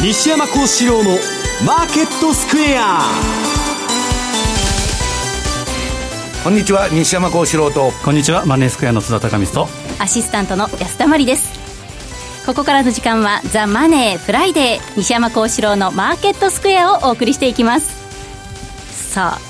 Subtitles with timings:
[0.00, 1.10] 西山孝四郎の
[1.66, 3.00] マーケットスクエア。
[6.44, 7.90] こんにちは西山孝四郎と。
[8.04, 9.68] こんにちはマネースクエアの津田隆光と。
[10.00, 11.52] アシスタントの安田真理です。
[12.46, 17.90] ここからの時間はザ・マネーフライデー西山孝四郎のマーケットスクエアをお送りしていきます。
[19.12, 19.47] さあ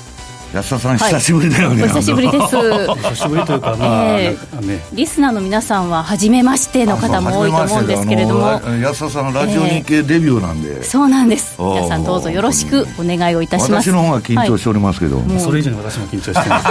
[0.53, 1.83] 安田さん、久しぶりだよね。
[1.83, 2.55] お久しぶりです。
[2.57, 11.55] 久しぶりというか、まあ、えーね、リスナーの皆さんは初めましての方も多いと思うんですけれども、安田さんラジオ日経デビューなんで、えー、そうなんです。
[11.59, 13.91] 皆さんどうぞよろしくお願いをいたします。
[13.91, 16.67] 私の方が緊張しておりますけど、はい、それ以上に私も緊張してます。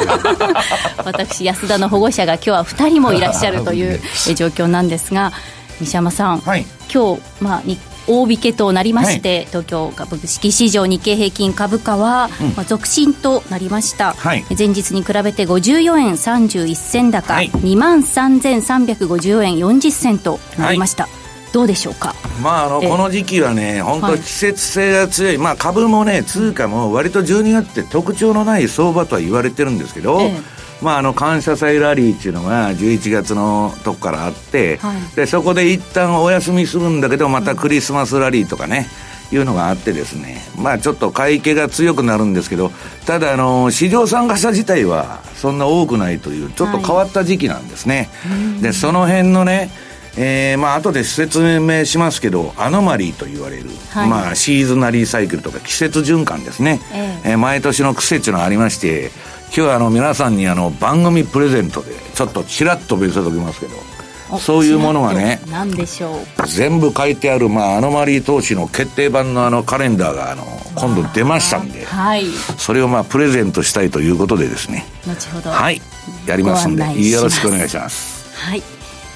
[1.05, 4.01] 私安田の保護者が今日は2人もいらっしゃるという
[4.35, 5.33] 状況なんですが、
[5.81, 21.13] 西山さん、はい、今日まあ日大引けとなりまして、はい、東京株式市場日経平均株価は、うん、まあ、続伸となりました、はい、前日に比べて54円31銭高、はい、2万3354円40銭となりました、はい。
[21.53, 38.87] どうでしょうか、まあ、あのこの時期はね、本当、季節性が強い、まあ、株もね、通貨も割と12月って特徴のない相場とは言われてるんですけど、ええまあ、あの感謝祭ラリーっていうのが11月のとこからあって、はい、でそこで一旦お休みするんだけどまたクリスマスラリーとかね、
[39.33, 42.71] いうのがあってですね、まあちょっと買い気が強くなるんですけど、
[43.07, 48.09] ただあの、市場参加者自体はそんな多くないという、ちょっと変わった時期なんですね。
[48.23, 49.71] はい、で、その辺のね、
[50.17, 56.81] えー、まあ後で説明しますけどアノマリーと言われる、はい、まあシーズナリーサイクルとか季節循環ですね、
[57.25, 57.31] え。
[57.33, 59.13] えー、毎年の癖っていうのがありまして
[59.49, 66.47] 今日はあの皆さんにあの番組プレゼントでちょっとちらっと見せときますけどそういうものがね何でしょう？
[66.47, 72.27] 全部書いてある、まあ、アノマリー投資の決定版のあのカレンダーがあの今度出ましたんで、はい、
[72.59, 74.85] それをまあプレゼントしたいということでですね。
[75.07, 75.81] 後ほどはい。
[76.27, 78.35] やりますんでよろしくお願いします。
[78.37, 78.63] はい。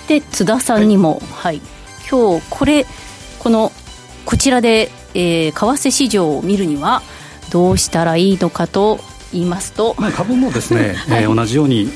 [0.08, 1.60] で津田さんにも、はい、
[2.10, 2.86] 今日これ
[3.38, 3.70] この
[4.24, 7.02] こちらで、えー、為替市場を見るには
[7.50, 8.98] どうしたらいいのかと
[9.32, 11.88] 言いますと、まあ、株もですね、はい、えー、同じように、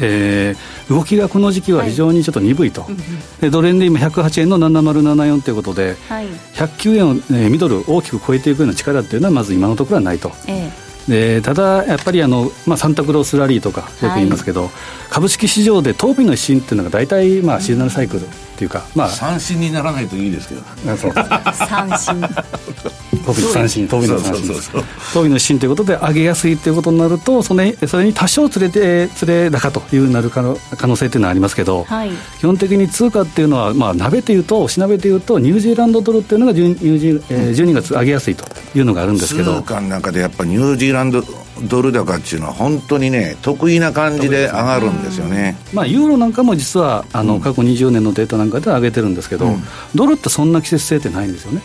[0.00, 10.32] えー、動きがこの時期は非常にちょっと鈍いと、はい、でドル円で今108円の7074ということで、はい、109円を、ね、ミドル大きく超えていくような力っていうのはまず今のところはないと。
[10.46, 14.70] えーでただ、やっぱりあの、まあ、サンタクロースラリーとかよく言いますけど、はい、
[15.08, 18.26] 株式市場で当日の一新っていうのが大体、まあ、シーズナルサイクル
[18.58, 20.62] っていうか、まあ、三振にならないといいですけど。
[21.52, 22.20] 三振。
[23.24, 24.84] 当日三振当日の三振。
[25.14, 38.44] 当日の一新ということで上げやすいということになるとそれそれに多少連れて連れ高というなる可能可能性っていうのはありますけど、はい、基本的に通貨っていうのは、まあ、鍋でいうとしなべでいうとニュージーランドドルっていうのが 12, えー、12月上げやすいと
[38.74, 39.60] いうのがあるんですけど。
[39.60, 41.22] 通貨の中でやっぱニュージーランド
[41.62, 49.62] ドル高っていうのは本当にね得意な感じで上がるんですよね、まあ、ユーロなんかも実はあの過去20年のデータなんかでは上げてるんですけど、うん、
[49.94, 51.62] ドルってそんな季節性ってないんですよね、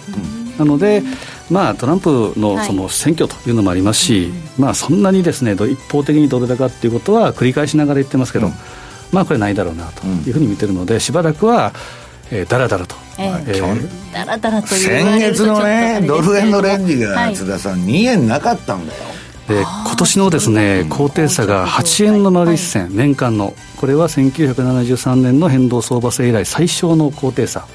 [0.50, 1.04] うん、なので、
[1.50, 4.32] まあ、トランプのその選挙というのもありますし、はい、
[4.62, 8.54] まあ、そんなにですね一方的にドル高っていうことは繰り返しながら言ってますけど、うん、
[9.12, 11.74] まあこれないだろうなというふうに見てるのでしばらくは
[12.32, 19.00] えー、だらだらと、えー、えー、だらだらと先月のねドル円のレンジが津田さん、2円なかったんだよ
[19.48, 27.68] で今年のですね高低差が8円の丸一銭、年間のこれは1973年の変動相場制以来最小の高低差、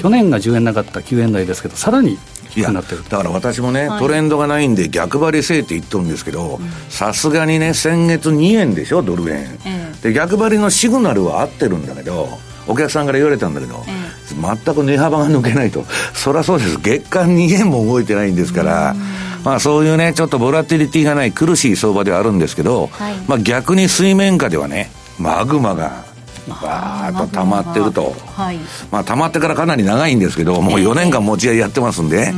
[0.00, 2.18] 去年が10円なかった9円台ですけどさらに
[2.50, 3.02] 低くなってる。
[3.08, 9.58] だから私もね、トレンドがないんで逆張りせいって言っとるんですけどさすがにね先月2円でしょドル円、
[10.02, 12.28] で逆張りのシグナルは合ってるんだけど
[12.66, 13.82] お客さんから言われたんだけど、
[14.28, 15.84] 全く値幅が抜けないと。
[16.14, 16.78] そりゃそうです。
[16.80, 18.96] 月間2円も動いてないんですから、
[19.44, 26.04] まあ、そういうね、ちょっとボラティリティがない苦しい相場ではあるんですけど、はい、まあ、逆に水面下ではね、マグマが
[26.48, 28.58] バーッと溜まってると、はい、
[28.90, 32.32] まあ、溜まってからかなり長いんですけど、もう4年間持ち合いやってますんで、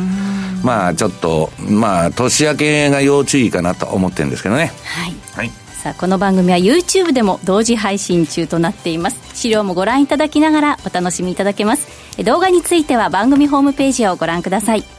[0.63, 4.73] まあ、ちょっと、まあ、年明けが要注意かなと思ってるんですけどね。
[4.85, 5.51] はい、はい。
[5.83, 9.21] さあこの番組は YouTube でも同時配信中となっています。
[9.35, 11.87] 資料もご覧いただきながらお楽しみいただけます。
[12.25, 14.96] 動画については番組ホームページをご覧ください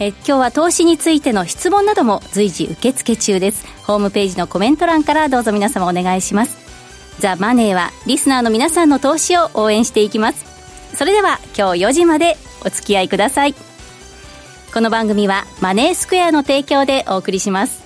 [0.00, 3.66] え今日は投資についての質問なども随時受付中です。
[3.84, 6.56] ホームページのコメント欄からどうぞ皆様お願いします。
[7.18, 10.46] ザ・マネーはリスナーの皆さんの投資を応援していきます。
[10.96, 13.54] それでは今日4時までお付き合いください。
[14.72, 17.82] この番組はマネースクエアの提供でお送りします。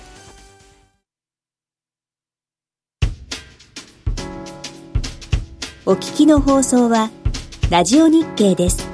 [5.85, 7.09] お聞きの放送は
[7.71, 8.92] ラジオ日経です。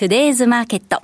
[0.00, 1.02] トゥデイズマーケット。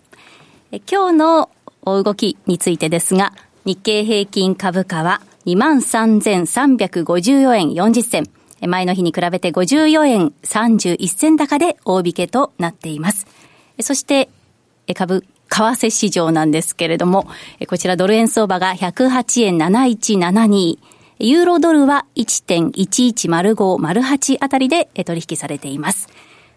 [0.90, 1.50] 今日の
[1.84, 3.34] 動きについてですが、
[3.66, 8.24] 日経平均株価は23,354円40銭。
[8.66, 13.26] 前の日に比べて54円31銭高で大引けとなっています。
[13.80, 14.30] そして、
[14.94, 17.28] 株、為替市場なんですけれども、
[17.68, 20.78] こちらドル円相場が108円7172。
[21.18, 26.08] ユーロドルは1.110508あたりで取引されています。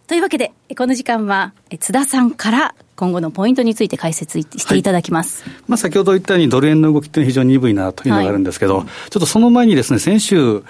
[0.10, 10.64] というわけで、この時間は津田さんから今後のポイントについて解説していただきます、はい、まあ、先ほど言ったように、ドル円の動きっていうのは非常に鈍いなというのがあるんですけど、はい、ちょっとその前にですね、先週、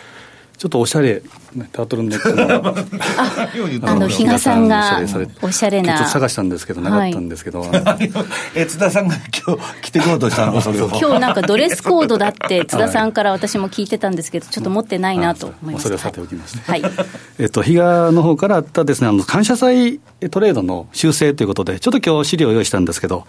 [0.60, 1.22] ちょっとおしゃれ、
[1.72, 2.44] タートルネックの
[3.90, 5.02] あの比嘉さんが
[5.42, 7.68] おしゃれなちょっと探したんですけどなかったんですけど、 は
[7.98, 8.12] い、
[8.56, 10.60] え津田さんが今日着てこようとしたの？
[10.60, 16.84] それを今日なんかドレスコードだって津田さんから私も聞いてたんですけどちょっと持ってないなと思います、それはさておきまして、はい、
[17.40, 23.26] えっと比嘉の方からあったですねあの感謝祭トレードの修正ということでちょっと今日資料を用意したんですけど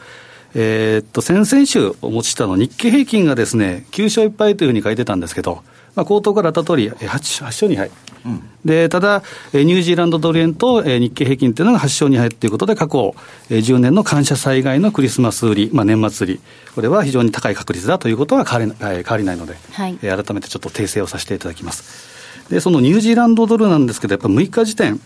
[0.54, 5.62] えー、っと先々週お持ちしたの日経平均がですね9勝1敗というふうに書いてたんですけど
[5.94, 7.90] まあ、口頭からあった通り8、8勝2敗、
[8.24, 9.22] うん、でただ、
[9.52, 13.14] ニュージーランドドル円と日経平均というのが8勝2敗ということで、過去
[13.48, 16.40] 10年の感謝災害のクリスマス売り、まあ、年末売り、
[16.74, 22.48] これは非常に高い確率だということは変わり変わりないので、はい、改めてちょっと訂正をさせていただきます。
[22.50, 25.00] でそのニュージーランドドルなんですけど、やっぱ6日時点、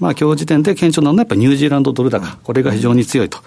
[0.00, 3.38] まあ今日時点で顕著なのはやっぱニュージーランドドル高、これが非常に強いと。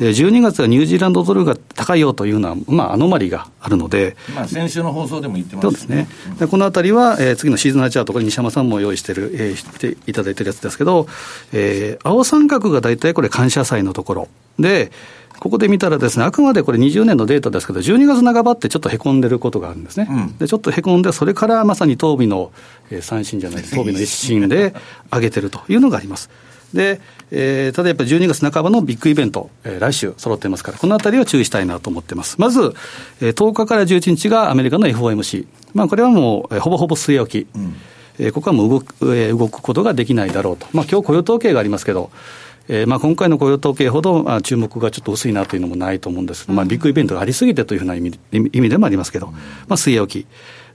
[0.00, 6.08] で、12月はニュージーランドドルが高いよというのは、まあ、アノマリがあるので、まあ、先週の放送でも言ってます、そうですね、
[6.38, 11.06] でこのあたりは、えー、次のシーズナーチャート、これ、西山さんも用意してる、えー、していただいてるやつですけど、
[11.52, 14.28] えー、青三角が大体これ、感謝祭のところ。
[14.58, 14.90] で、
[15.38, 20.06] ここで見たらですね、あくまでこれ20年のデータですけど、12月半ばってちょっとへこんでることがあるんですね。
[20.10, 22.52] うん、で、ちょっとへこんで、それからまさに東美の、
[22.90, 24.74] えー、三振じゃない、東美の一振で
[25.12, 26.30] 上げてるというのがあります。
[26.74, 27.00] で、
[27.30, 32.36] えー、ただやっぱり12月半ばのビッグイベント、えー、来週揃ってますから、このあたりは注意したいなと思ってます。
[32.38, 32.74] まず、
[33.20, 35.46] えー、10日から11日がアメリカの FOMC。
[35.74, 37.48] まあ、これはもう、えー、ほぼほぼ据え置き。
[37.54, 37.74] うん、
[38.18, 40.66] えー、ここはもう動く,、えー、動くことができないだろうと。
[40.72, 42.10] まあ、今日雇用統計がありますけど、
[42.68, 49.34] えーまあ、今回の雇用統計ほど、まあ、注目がちょっと薄いなというのもないと思うんですけど、まあ、ビッグイベントがありすぎてというふうな意味意味でもありますけど、ま
[49.70, 50.26] あ、据え置き。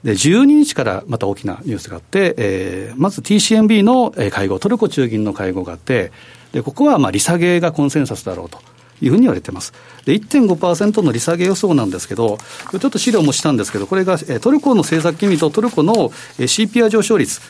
[0.06, 6.12] で、12日からまた大きなニュースがあって、えー、まず TCMB の会合、トルコ中銀の会合があって、
[6.52, 8.60] でここはまあ利下げがコンセンサスだろうと。
[9.02, 9.74] いうふうに言われてます。
[10.06, 12.38] で、1.5%の利下げ予想なんですけど、
[12.80, 17.42] ちょっと資料もしたんですけど、これがトルコの政策金利とトルコの CPI 上昇率、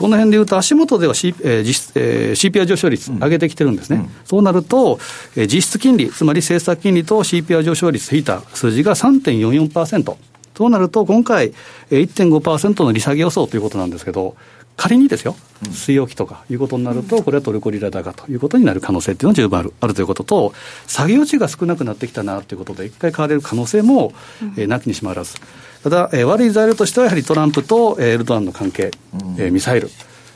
[0.00, 4.98] この辺でいうと、足元では、C えー実えー、CPI 上昇率上げてきてるんですね、うん、そうなると、
[5.36, 10.16] えー、実質金利、つまり政策金利と CPI 上昇率引いた数字が3.44%。
[10.58, 11.52] そうなると、今回、
[11.92, 14.34] 1.5%の利下げ予想ということなんですけど、
[14.76, 15.36] 仮にですよ、
[15.70, 20.52] 据え置きとかいうことになると、これはトルコリラ高ということになる可能性っていうのは十分あるあるということと、
[20.88, 24.14] 下げ余地が少なくなってきたなということで、一回買われる可能性も、
[24.56, 25.36] えー、なきにしもあらず、
[25.84, 28.90] ただ、えー、悪い材料としては、やはりトランプと、えー、エルドアンの関係、
[29.36, 29.88] えー、ミサイル。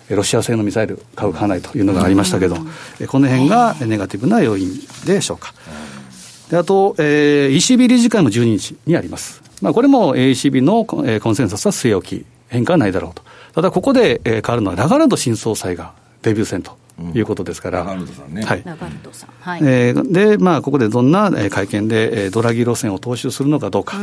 [0.09, 2.59] ロシア製のミサイル買う、買わないというのがありましたけど、
[3.00, 4.69] えこの辺がネガティブな要因
[5.05, 5.55] でしょうか。
[6.52, 9.43] であと、えー、ECB 理事会も12日にあります。
[9.62, 13.23] まあ、これも ECB の、えー、コンセンサスは据え置き、変化はないだろうと。
[13.54, 15.92] ただここで、えー、変わるのはラガルド新総裁が
[16.23, 16.83] デビュー戦と。
[17.14, 18.42] いうことですから、ラガルドさんね。
[18.45, 18.62] はい。
[18.64, 19.31] ラガルドさん。
[19.40, 19.61] はい。
[19.62, 24.00] えー、で、まあ、ここでどんな会見で、えー、ドラギ路線を踏襲するのかどうか、う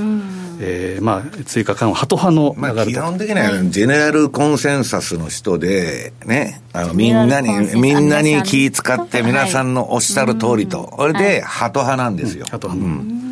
[0.60, 12.48] えー、まあ、追加緩和、ハト派のまあ、基本的には、ジェネラルコンセンサスの人で、ね、あの、みんなに、みんなに気使って、皆さんのおっしゃる通りと、これで、ハト派なんですよ。
[12.50, 13.30] ハト派。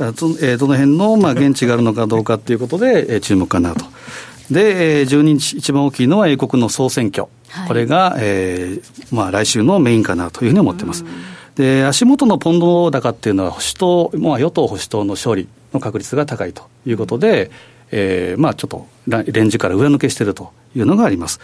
[0.00, 0.14] うん
[0.58, 3.84] どの辺の、まあ、現地があるのかどうかということで、 えー、注目かなと。
[4.50, 11.04] で、12日、一番大きいのは英国の総選挙、はい、これが、えーまあ、来週のメインかなというふうに思ってます。
[11.54, 17.50] で、足元のポンド高っていうのは、保守党、まあ、与党・保守党の勝利の確率が高いということで、
[17.90, 21.40] えー、まあ、ちょっとレンジから上抜けしているというのがあります。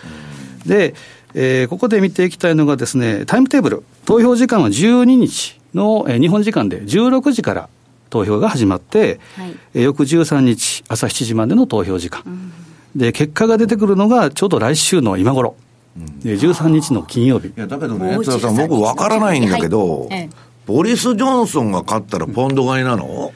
[0.66, 0.94] で、
[1.34, 7.68] えー、ここで見ていきたいのがですね、タイムテーブル、投票時間は12日の、えー、日本時間で16時から
[8.10, 12.22] 投票が始まって、はい、えー、翌13日朝7時までの投票時間。
[12.26, 12.52] うん
[12.96, 15.56] で、結果が出てくるのが、ちょうど来週の今頃。
[15.96, 17.48] うん、13日の金曜日。
[17.48, 20.28] いや、だけどね、津田さん、僕分からないんだけど、はい、
[20.66, 23.32] ボリス・ジョンソンが勝ったらポンド買いなの、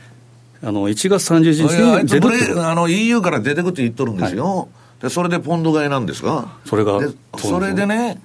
[0.62, 1.62] あの、1月30日
[2.02, 4.57] に出るあの、EU から出てくって言っとるんですよ。
[4.57, 4.64] は
[5.00, 6.49] い、で、それでポンド買いなんですが。
[6.64, 7.00] それが。
[7.37, 8.21] それでね、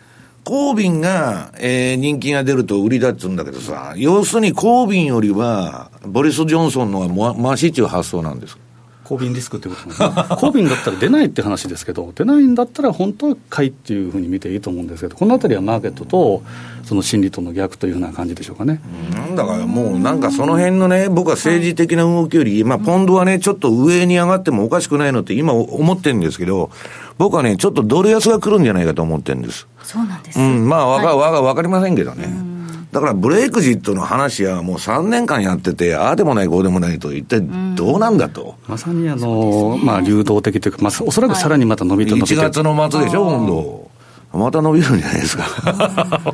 [0.48, 8.58] コービンが、えー、人気が出ると売りだっつうんだけどさ、要するにコービンよりは、ボリス・ジョンソンの方がましいっていう発想なんです
[9.04, 16.44] 公便リスクということなんです、 公便だったら出ないって話ですけど、出ないんだったら本当は買いっていうふうに見ていいと思うんですけど、このあたりはマーケットと
[16.86, 18.80] その心理との逆というふうな感じでしょうかね。
[19.14, 26.70] なんだからもうなんかその辺のね、僕は政治的な動きより、まあポンドはね、ちょっと上に上がってもおかしくないのって今思ってるんですけど、
[27.18, 29.68] 僕はね、ちょっとドル安が来るんじゃないかと思ってるんです。
[29.84, 30.40] そうなんです。
[30.40, 32.58] うん、まあわか、はい、わかりませんけどね。
[32.92, 37.42] だからブレイクジットの話はもう3年間やってて、ああでもない、こうでもないと、一体
[37.76, 38.56] どうなんだと。
[38.68, 43.92] まさにあの、ね、まあ、流動的というか、まあ、おそらくさらにまた伸びと伸びて、1月の末でしょ、今度。
[44.34, 46.34] また伸びるんじゃないですか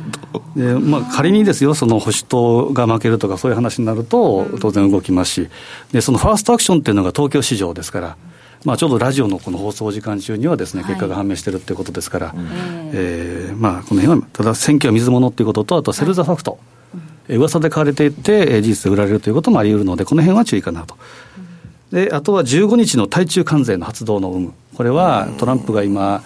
[0.56, 5.48] で、まあ、仮にですよ、その保守党が負けるとか、そういう話になると、当然動きますし、
[5.92, 8.16] でそのファーストアクションっていうのが東京市場ですから。
[8.64, 12.36] まあ、ちょうどラジオのこの放送時間中にはですね、結果が判明してるっていうことですから、はい、
[12.94, 16.58] えー、まあ、この辺は、ただ選挙は水物っていうことと、あとセルザファクト、
[17.28, 20.96] はい、噂で買われていって、事実で売られるということもあり得るので、この辺は注意かなと。
[21.92, 26.22] であとは15日の対中関税の発動の有無、これはトランプが今、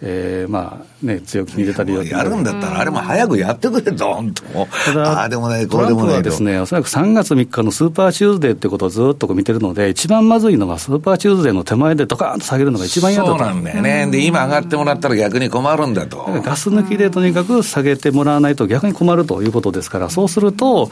[0.00, 4.44] えー、まあね、強気に出たりやるんだったら、あれも早くやってくれ、どんと。
[4.84, 6.16] ただ、あでもない、これでもない。
[6.16, 13.38] はですね、おそらく3月3日のスーパーチューズデーってことをずっと見てるので、一番まずいのは、スーパーチューズデーの手前でドカーンと下げるのが一番嫌だと。
[13.38, 14.08] そうなんだよね。
[14.10, 16.28] で、今上がってもらったら逆に困るんだと。
[16.32, 20.90] だガス抜きでとにかく下げてもらわないと逆に困るということですから、そうすると、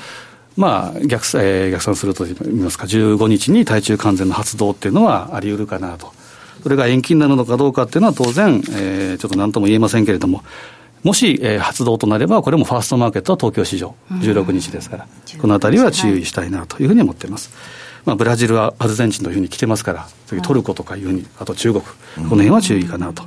[0.56, 6.15] まあ逆、えー、逆算するといいますか、15日に対中関税の発動っていうのはあり得るかなと。
[6.66, 10.42] それが延期になるのかどうかっていうのは当然、えー、ちょっと何とも言えませんけれども、
[11.04, 17.52] もし、えー、発動となれば、これもファーストマーケットは東京市場、16日ですから、うん、このあたりは注意したいなというふうに思っています。
[18.04, 23.22] まあ、ブラジルはアルゼンチンというふうに来てますから、次トルコとかいうふうに、あと中国、この辺は注意かなと。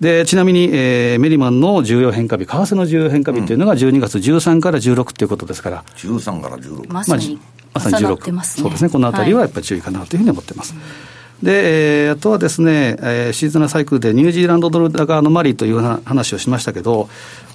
[0.00, 7.38] でちなみに、えー、メリマンの重要変化日、為替の重要変化日というのが12月13から16ということですから、13から16、まさに、
[7.74, 10.72] まさに16、ね、そうですね、このあたりはやっぱり注意かなというふうに思ってます。
[10.72, 17.08] はいで、えー、あとはですね、えー、シーズナルサイクルでニュージーランドドル高のアノマリーという話をしましたけど、やっ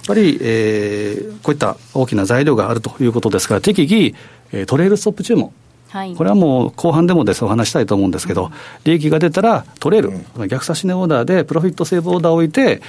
[0.06, 4.14] ぱり、えー、こういった大きな材料があるということですから、適宜、
[4.52, 5.52] えー、トレールストップ注文。
[5.88, 8.50] はい、これはもう後半でもですお話したいと思うんですけど、うん、
[8.84, 12.80] 利益が出たら取れる、うん、逆差し値オーダーでプロフィットセーブオーダーを置いて、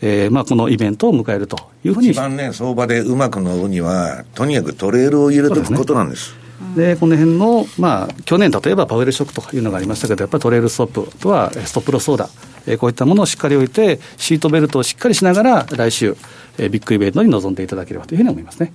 [0.00, 6.34] えーまあ、このイベントを迎えるというふうに一番ね、相場でうまく乗るには、とにかくトレールを入れておくことなんです。
[6.74, 12.26] でこの辺の、まあ、去年、例えばパウエルショックとかいうのがありましたけど、やっぱりトレールストップとはストップロスオーダ。
[12.26, 12.30] ー、
[12.66, 16.16] えー、こういったものをしっかり置いて、シートベルトをしっかりしながら、来週、
[16.58, 18.72] えー、ビッグイベントに臨んでいただければというふうに思いますね。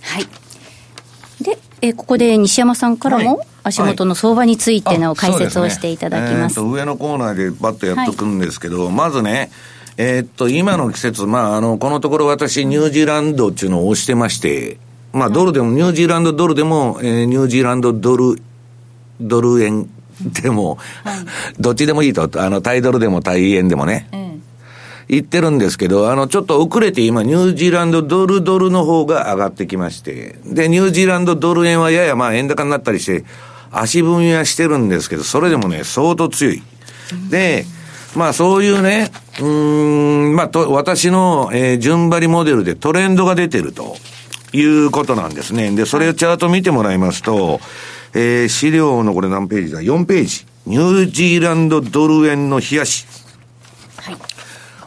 [0.00, 0.26] はい。
[1.42, 6.58] で、えー、ここで西山さんからも、足元の相場についての解説をしていただきます。
[6.58, 6.70] はい。
[6.70, 9.50] はい、えー、上のコーナーでバッとやっとくんですけど、はい、まずね、
[9.96, 14.78] えー、っと、今の季節、まあ、あの、このところ私、ニュージーランドっていうのを押してまして、
[15.12, 18.40] まあ、ドルでも、ニュージーランドドルでも、えー、ニュージーランドドル、
[19.20, 19.88] ドル円
[20.42, 21.16] でも、はい、
[21.58, 24.42] どっちでもいいと、あの、タイドルでもタイ円でもね、うん、
[25.08, 33.24] 言ってるんですけど、あの、ちょっと遅れて今、ニュージーランドドルドルの方が上がってきまして、で、ニュージーランドドル円はややまあ円高になったりして、
[33.70, 36.62] 足踏みはしてるんですけど、それでもね、相当強い。
[37.30, 37.64] で、
[38.14, 43.96] まあそういうね、うん、まあと、私の、えー、順張りモデルでトレンドが出てると。
[44.52, 45.70] いうことなんですね。
[45.74, 47.60] で、それをチャート見てもらいますと、
[48.14, 50.46] えー、資料のこれ何ページだ ?4 ページ。
[50.66, 53.06] ニュージーランドドル円の冷やし。
[53.96, 54.16] はい。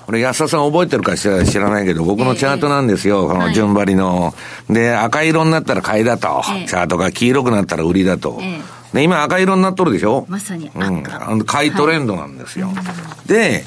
[0.06, 3.24] これ安田さん覚えてるか知ら知らないけど、僕のチャートなんですよ。
[3.24, 4.34] えー、この順張りの、は
[4.70, 4.74] い。
[4.74, 6.44] で、赤色になったら買いだと。
[6.48, 8.38] えー、チャートが黄色くなったら売りだと。
[8.42, 10.26] えー、で、今赤色になっとるでしょ？
[10.30, 10.88] まさに赤。
[11.32, 11.44] うん。
[11.46, 12.68] 買いトレンドなんですよ。
[12.68, 13.66] はい、で、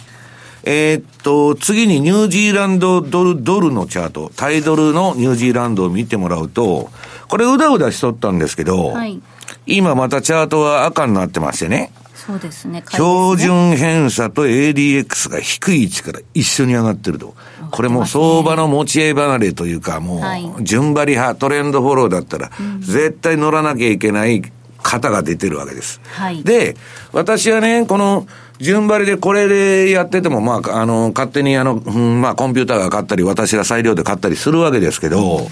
[0.71, 6.91] えー、っと、次にニュージーランドドル、ドルのチャート、タイドルのニュージーランドを見てもらうと、
[7.27, 9.19] これうだうだしとったんですけど、はい、
[9.65, 11.91] 今またチャートは赤になってましてね。
[12.15, 12.85] そうですね。
[12.87, 17.35] 標準偏差と ADX が低い位置から一緒に上がってると。
[17.71, 20.21] これも相場の持ち合い離れというか、も
[20.59, 24.43] う、順張り派、トレンドフォローだったら、絶対乗らなきゃいけない
[24.83, 26.03] 型が出てるわけです。
[26.13, 26.77] はい、で、
[27.13, 28.27] 私はね、この、
[28.61, 35.49] 順張りでこれでやってても、まあ、あの、勝手にあの、うん、まあ、コンピューターが買ったり、私が裁量で買ったりするわけですけど、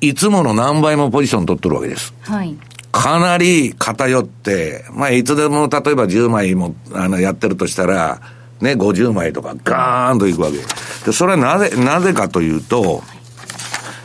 [0.00, 2.14] いつもの何倍もポジション取ってるわけです。
[2.22, 2.56] はい。
[2.92, 8.20] かなり偏って、まあ、いつでも、例えば10枚も、あの、やってるとしたら、
[8.60, 10.58] ね、50枚とかガーンといくわけ。
[11.04, 13.02] で、それはなぜ、なぜかというと、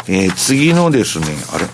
[0.07, 1.65] えー、次のですね、あれ、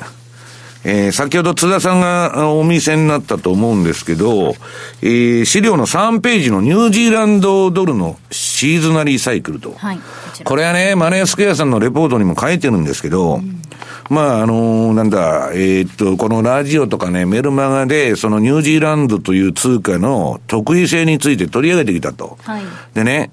[0.85, 4.53] えー、先ほど津田さんがお見せになったと思うんですけど、
[5.01, 9.73] えー、資料の3ページのニュージーランドドルのシーズナリーサイクルと。
[9.73, 10.03] はい、こ
[10.43, 13.61] これはね、マネースクエアさんのレポートにも書いてるんですけど、うん、
[14.09, 22.37] まあ、あのー、なんだ、えー、っと、このラジオとかね、メルマガで、そのニュージーランドという通貨の得意性について取り上げてきたと。
[22.43, 22.63] はい、
[22.93, 23.31] でね、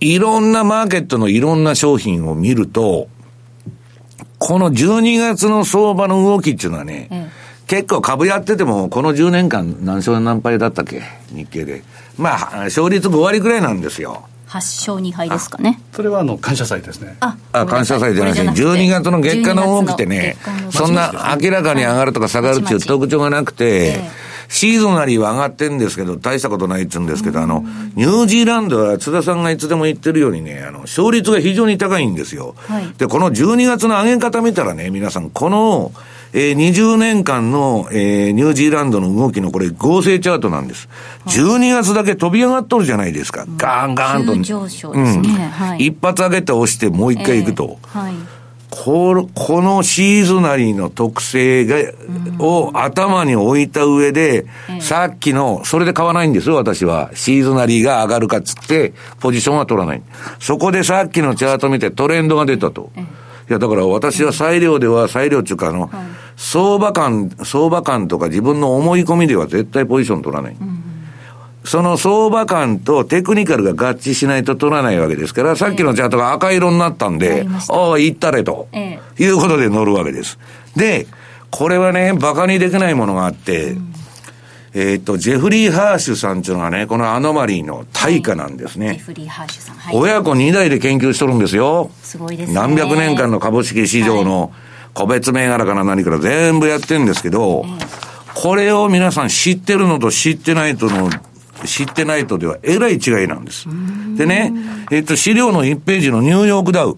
[0.00, 3.08] いろんなマーケットのいろんな商品を見ると、
[4.44, 7.28] この12月の相場の動きっていうのはね、うん
[7.68, 11.00] 結構株やってても、この10年間何勝何敗だったっけ？
[11.30, 11.82] 日経で。
[12.18, 14.24] まあ、勝率5割くらいなんですよ。
[14.48, 15.80] 8勝2敗ですかね。
[15.94, 17.16] それはあの感謝祭ですね。
[17.20, 18.50] あ、あ感謝祭じゃないですね。
[18.50, 20.36] 12月の月間の動きってね、
[20.70, 24.02] そんな明らかに上がるとか下がるっていう特徴がなくて、
[24.52, 32.54] シーズンなりは上がってんですけど、大したことないって言うんですけど、あの、ニュージーランドは津田さんがいつでも言ってるようにね、あの、勝率が非常に高いんですよ。
[32.68, 35.92] はい、で、この12月の上げ方見たらね、皆さん、この、
[36.34, 40.86] えー、20年間の、えー、ニュージーランドの動きのこれ合成チャートなんです。
[41.24, 43.46] はい、12月だけ飛び上がっとるじゃないですか。
[43.56, 44.36] ガーンガーンと。
[44.42, 45.28] 上昇ですね。
[45.28, 47.78] うんはい、一発上げて押してもう一回行くと。
[47.84, 48.14] えーはい
[48.74, 51.76] ここのシーズナリーの特性が、
[52.38, 54.46] を頭に置いた上で、
[54.80, 57.10] さっきの、それで買わないんですよ、私は。
[57.12, 60.02] シーズナリーが上がるかっつって、ポジションは取らない。
[60.40, 62.90] そこでさっきのチャート見てトレンドが出たと。
[62.96, 65.90] いや、だから私は裁量では、裁量っていうか、あの、
[66.36, 70.56] 相場感、相場感とか自分の思い込みでは絶対ポジション取らない。
[71.64, 78.68] その相場感とテクニカルが合致しないと取らないわけですから、さっきのチャートが赤色になったんで、ああ、行ったれと、
[79.18, 80.38] いうことで乗るわけです。
[80.76, 81.06] で、
[81.50, 83.76] これはね、馬鹿にできないものがあって、
[84.74, 88.94] えっ、と、ジェフリー・ハーシュさんっていうのはね、このアノマリーの対価なんですね。
[88.94, 89.76] ジェフリー・ハーシュさん。
[89.76, 91.90] はい、親子2代で研究しとるんですよ。
[92.02, 92.54] すごいですね。
[92.54, 94.50] 何百年間の株式市場の
[94.94, 97.66] 個別銘柄から何から全部やってるんですけど、
[98.34, 101.10] これを皆さん知ってるのと知ってないとの
[101.66, 103.66] 知ってないとではえらい違いなんです。
[104.16, 104.52] でね、
[104.90, 106.96] えっと、資料の1ページのニューヨークダウ。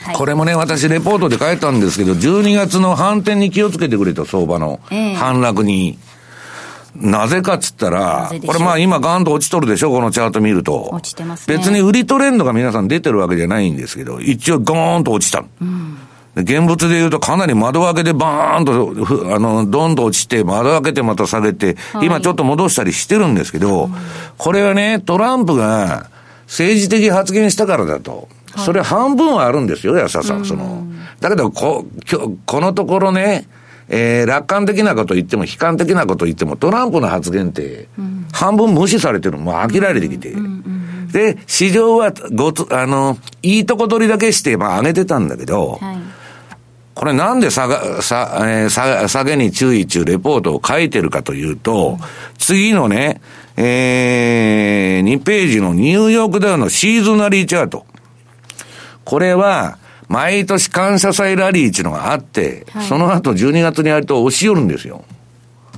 [0.00, 4.80] はい、これもね、私レポートで書いたんですけど、12月の反転に気をつけてくれと、相場の
[5.16, 5.98] 反落に。
[6.96, 10.90] なぜかっつったら、これまあ今ガンと落ちとるでしょ、このチャート見ると。
[10.92, 11.56] 落ちてますね。
[11.56, 15.44] 別に売りトレンドが皆さん出てるわけじゃないんですけど、一応ゴーンと落ちた。
[15.60, 15.98] うん
[16.36, 23.88] 現物で言うとかなり窓開けでバーンと、あの、どんどん落ちて、窓開けてまた下げて、はい、今ちょっと戻したりしてるんですけど、
[24.36, 26.10] これはね、トランプが
[26.46, 28.28] 政治的発言したからだと。
[28.56, 30.44] それ半分はあるんですよ、安田さん。
[30.44, 30.86] その、
[31.20, 31.86] だけど、こ、
[32.46, 33.48] このところね、
[33.88, 37.88] えー、楽観的なこと言っても悲観的なこと言ってもトランプの発言って、
[38.32, 40.34] 半分無視されてるのも飽きられてきて。
[41.12, 46.03] で、市場はごつ、あの、いいとこ取りだけして、まあ上げてたんだけど、はい
[46.94, 51.98] これなんで下が、さ、えー、下下げに注意中レポートを書いてるかというと、
[52.38, 53.20] 次のね、
[53.56, 57.84] えー、2ページのニューヨークダウのシーズナリーチャート。
[59.04, 59.78] これは、
[60.08, 65.04] 毎年感謝祭ラリーっていうのがあって、はい、その後12月にやると押し寄るんですよ。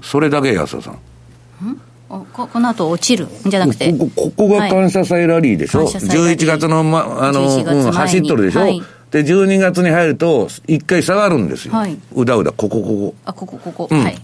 [0.03, 0.95] それだけ安田さん。
[0.95, 1.81] ん？
[2.09, 3.27] ここの後落ちる？
[3.27, 3.93] んじゃなくて？
[3.93, 11.75] ここここが感謝祭ラリーでしょ、はい、11月の、ま、あの、うん、走っとるでしょ、はいで、12月に入ると、一回下がるんですよ。
[11.75, 11.97] はい。
[12.15, 13.15] うだうだ、ここ、ここ。
[13.25, 13.89] あ、ここ、ここ。
[13.91, 14.19] うん、はい。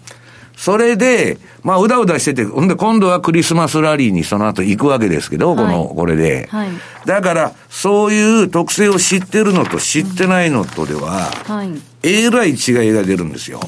[0.56, 6.46] それで、まあ、うだうだしてて、ほんで、今度はクリスマスラリーにその後行くわけですけど、この、これで。
[6.50, 6.70] はい。
[7.06, 11.70] だから、そういう特性を知ってるのと知ってないのとでは、はい。
[12.02, 12.56] えらい違い
[12.92, 13.60] が出るんですよ。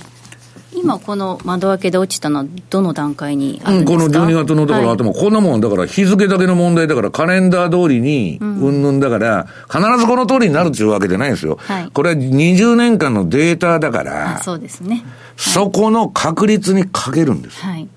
[0.84, 15.04] 今この窓開けで落ちたのはどの段階にあるんですか、うん、この12月のだから頭、はい、こんなもんだから日付だけの問題だからカレンダー通りにうんぬんだから、必ずこの通りになるっていうわけじゃないんですよ、はい、これは20年間のデータだからそうですね、はい、
[15.36, 17.88] そこの確率にかけるんです、はい、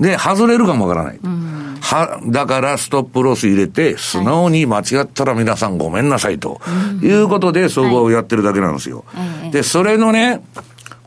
[0.00, 6.62] で外れるかもわからない、うん、はだからストップロス入れて素直に間違ったら皆さんごめんなさいと、
[7.02, 9.04] いうことで相場をやってるだけなんですよ、
[9.50, 10.42] でそれのね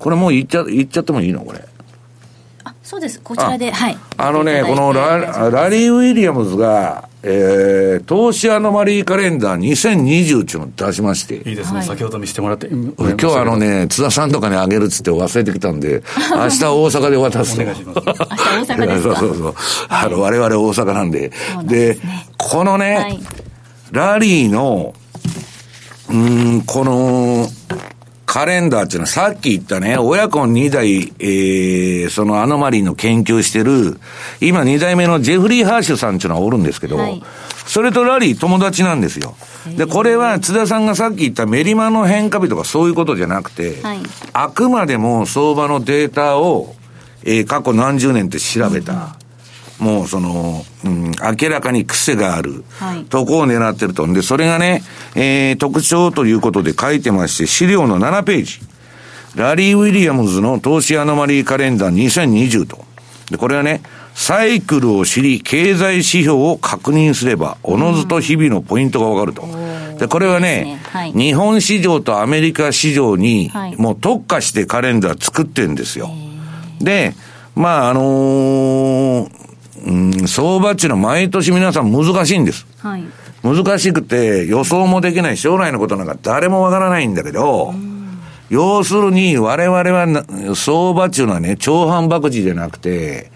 [0.05, 1.39] これもう言っちゃ、言っちゃってもいいの？
[1.41, 1.65] これ。
[2.63, 3.19] あ、そうです。
[3.23, 3.97] こちらで、はい。
[4.17, 5.17] あのね、このラ
[5.49, 11.37] ラリー・ウィリアムズが、えー、投資アノマリーカレンダー2020っていうのを出しまして。
[11.37, 11.79] いいですね。
[11.79, 12.67] はい、先ほど見せてもらって。
[12.67, 16.03] 今日あのね、津田さんとかにあげるっつって忘れてきたんで、
[16.35, 17.63] 明日大阪で渡すと。
[17.63, 18.01] お願いします。
[18.05, 19.15] 明日大阪ですか？
[19.17, 19.55] そうそうそう。
[19.89, 21.31] あの、我々大阪なんで。
[21.63, 21.97] で、
[22.37, 23.19] このね、はい、
[23.91, 24.93] ラリーの、
[26.11, 27.49] うん、この、
[28.35, 33.97] カレンダーっていうのはさっき言ったね、親子2代、えー、そのアノマリーの研究してる、
[34.41, 37.23] 今2代目のジェフリー・ハーシュさんっていうのはおるんですけど、はい、
[37.65, 39.37] それとラリー友達なんですよ。
[39.77, 43.99] で、これは津田さんがさっき言ったメリマの変化日とかそういうことじゃなくて、はい、
[44.33, 46.75] あくまでも相場のデータを、
[47.23, 48.99] えー、過去何十年って調べた、うん、
[49.79, 54.07] もうその、うん、明らかに癖がある、はい、とこを狙ってると。
[54.07, 54.83] で、それがね、
[55.15, 58.59] えー、特徴ということで書いてまして、資料の7ページ。
[59.35, 62.85] ラリー・ウィリアムズの投資アノマリーカレンダー2020と。
[63.29, 63.81] で、これはね、
[64.13, 69.45] サイクルを知り、経済指標を確認すれば、おのずと日々のポイントがわかると。
[69.99, 76.09] で、これはね、ねはい、日本市場とアメリカ市場に、もう特化してカレンダー作ってんですよ。
[76.79, 77.13] で、
[77.55, 79.44] まあ、あのー、
[79.85, 82.65] うん、相場っていうのは毎年皆さん難しいんです。
[82.79, 83.03] はい、
[83.43, 87.73] 難しくて予想もできない将来のことなんか誰もわからないんだけど、
[88.49, 93.31] 要するに我々は相場っていうのはね、長反博打じゃなくて、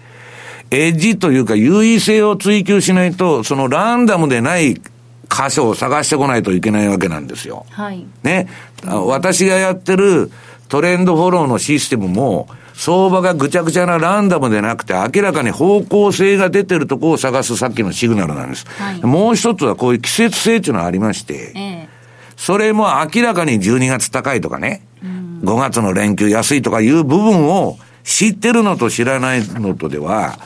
[0.70, 7.66] エッジというか優位性を追求しないと、そのランダムでない箇所を探してこないといけないわけなんですよ。
[7.70, 8.04] はい。
[8.22, 8.48] ね。
[8.84, 10.30] 私がやってる
[10.68, 18.66] トレンドフォローのシステムも、相場がぐちゃぐちゃなランダムでなくて、明らかに方向性が出てるとこを探すさっきのシグナルなんです。
[18.66, 21.88] はい、もう一つはこういう季節性っていうのがありまして、ええ、
[22.36, 30.38] それも明らかに12月高いとかね、うん、5月の連休安いとかいう部分を知ってるのと知らないのとでは、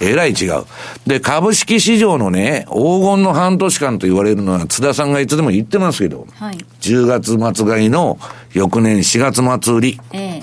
[0.00, 0.64] えらい違う。
[1.06, 8.18] で、株式市場のね、黄金の半年間と言われるのは、津田さんがいつでも言ってますけど、はい、10月末買いの
[8.52, 10.00] 翌年4月末売り。
[10.12, 10.42] え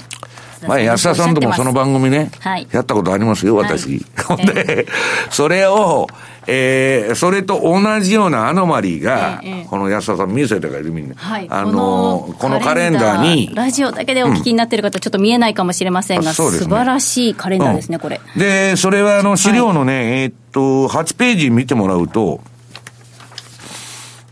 [0.68, 4.06] 前、安田さんともその番組ね、はい、やったことありますよ、私。
[4.16, 4.88] はい、 で、
[5.30, 6.08] それを、
[6.48, 11.16] えー、それと同じようなアノマリーが、ええ、この安田さん見せてからいるみんな。
[11.16, 11.48] はい。
[11.50, 13.52] あのこのカレンダーに。
[13.54, 18.20] ラジオだけでお聞きになってる方、ちょっと見えないかもしれませんが、うん、素晴らしいカレンダーですね、これ。
[18.36, 22.42] で、それはあの、資料のね、はい、えー、っと、8ページ見てもらうと、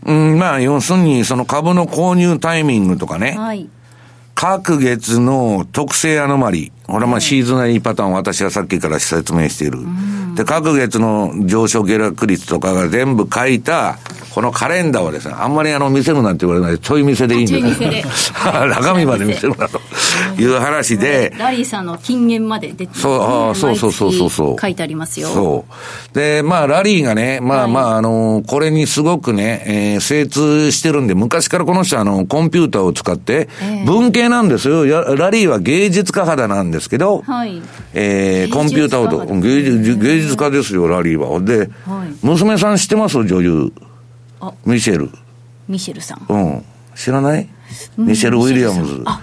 [0.04, 3.36] うん、まあ、要するに、その株の購入タイミングとかね。
[3.38, 3.68] はい。
[4.42, 6.72] 各月の特性アノマリ。
[6.86, 9.78] これはまあシーズナリーパターンを私はさっきから説明している。
[10.34, 13.98] で、各月の上昇下落率とかが全部書いた、
[14.34, 18.32] このカレンダーはですね、あんまりあの見せるなんて言われないちょい見せでいいんです。
[18.32, 19.78] 中身 まで見せるなと
[20.38, 21.34] いう話で。
[21.36, 24.60] ラリーさんの金言まで出て、ね、そう、そうそうそうそう。
[24.60, 25.28] 書いてありますよ。
[25.28, 26.14] そう。
[26.14, 33.50] で、まあ、ラリーがね、まあまあ、あの、これにすごくね、えー、精通してるんで、昔からこの人はあの、コンピューターを使って、
[33.84, 34.86] 文系なんですよ。
[35.14, 37.62] ラリーは芸術家肌なんですけど、はい、
[37.94, 41.40] えー、コンピューターを、芸術芸術家ですよ、ラリーは。
[41.40, 43.16] で、はい、娘さん知ってます？
[43.24, 43.72] 女優。
[44.64, 45.10] ミシェル。
[45.68, 46.26] ミシェルさん。
[46.28, 46.64] うん。
[46.94, 47.48] 知らない？
[47.96, 49.02] ミシェル・ウィリアムズ。
[49.04, 49.20] あ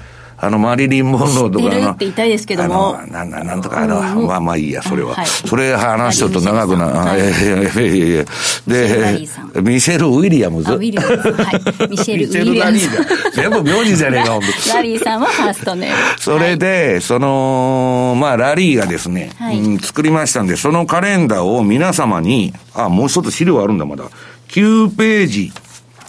[0.49, 1.91] の、マリリン・モンローとかの。
[1.91, 2.99] って言いたいですけども。
[2.99, 5.15] あの、なん、なんとか、あの、まあまあいいや、それは。
[5.15, 8.25] はい、それ話しとると長くな、はい、いやいやいやいや
[8.67, 9.27] で、
[9.61, 10.71] ミシェル・ウィリアムズ？
[10.73, 11.31] ウィリアムズ。
[11.33, 11.89] はい。
[11.89, 12.87] ミシェル・ウィリアムズ。
[13.33, 14.47] 全部名字じゃねえか、ほんと。
[14.73, 15.95] ラリーさんはファーストネーム。
[16.19, 24.05] それで、その、まあ、ラリーがですね、うん、作りましたんで、そのカレンダーを皆様に、あ、もう一つ資料あるんだ、まだ。
[24.49, 25.51] 9ページ。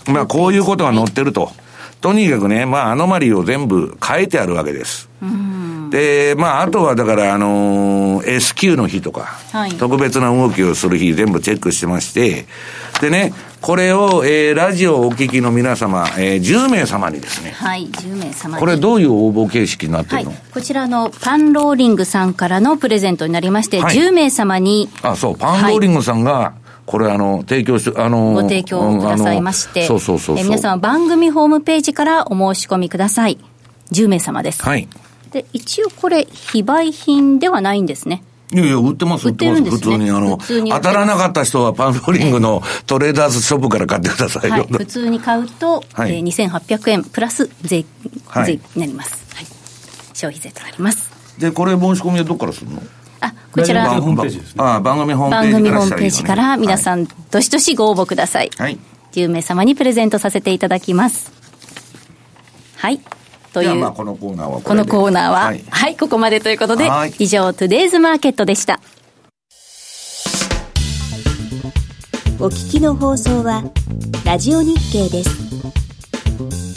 [0.07, 1.53] まあ、こういうことが載ってると。
[2.01, 5.09] とにかくね、まあ、アノマリーを全部書いてあるわけです。
[5.91, 12.47] で、まあ、あとはだから、あのー、S q の日とか、はい、特別な動きをする日全部チェックしてまして、
[13.01, 17.51] でね、これを、えー、ラジオをお聞きの皆様、えー、10名様にですね。
[17.51, 24.89] はい、10名様これどういう応募形式になってるの、はい、こちらのパンローリングさんからのプレゼントになりまして、はい、10名様に。
[25.03, 26.60] あ、そう、パンローリングさんが、はい
[26.91, 33.39] これあの、提供し、あの、ご提供くださいまして、そうそうそうえ皆様番組ホームページからお申し込みください。
[33.93, 34.61] 10名様です。
[34.61, 34.89] はい。
[35.31, 38.25] で、一応これ、非売品ではないんですね。
[38.53, 39.63] いやいや、売ってます、売ってます。
[39.63, 44.57] ね、普通に、あの、当たらなかった人はパンローリングのトレーダーズショップから買ってくださいよ。
[44.57, 47.85] はい、普通に買うと、はい、えー、2800円プラス税、
[48.45, 49.25] 税になります。
[49.33, 49.47] はい。
[50.13, 51.09] 消費税となります。
[51.39, 52.79] で、これ申し込みはどこからするの？
[52.79, 52.83] あ、
[53.53, 54.65] こちら、番組ホームページですね。
[54.65, 58.51] あ番組ホームページ番組ホームページから皆さん、どしどしご応募ください。
[58.57, 58.79] はい。
[59.13, 61.33] 10名様にプレゼントさせていただきます。
[62.77, 63.01] はい。
[63.53, 63.75] という。
[63.75, 68.81] まあこのコーナーはこのコーナーは、はい、はい、ここまでということで、以上、トゥデイズマーケットでした。
[72.39, 73.65] お聞きの放送は、
[74.25, 76.70] ラジオ日経です。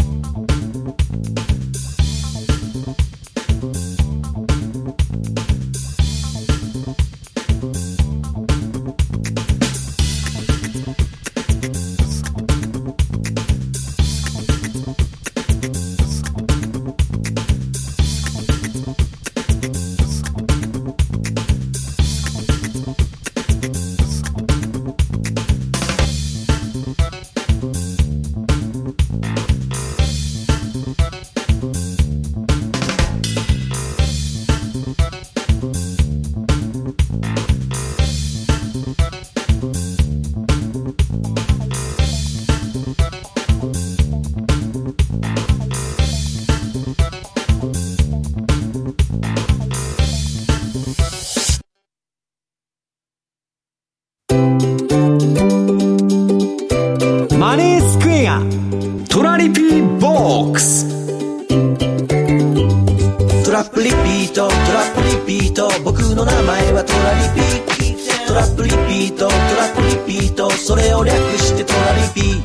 [70.63, 72.41] それを略してトラリピ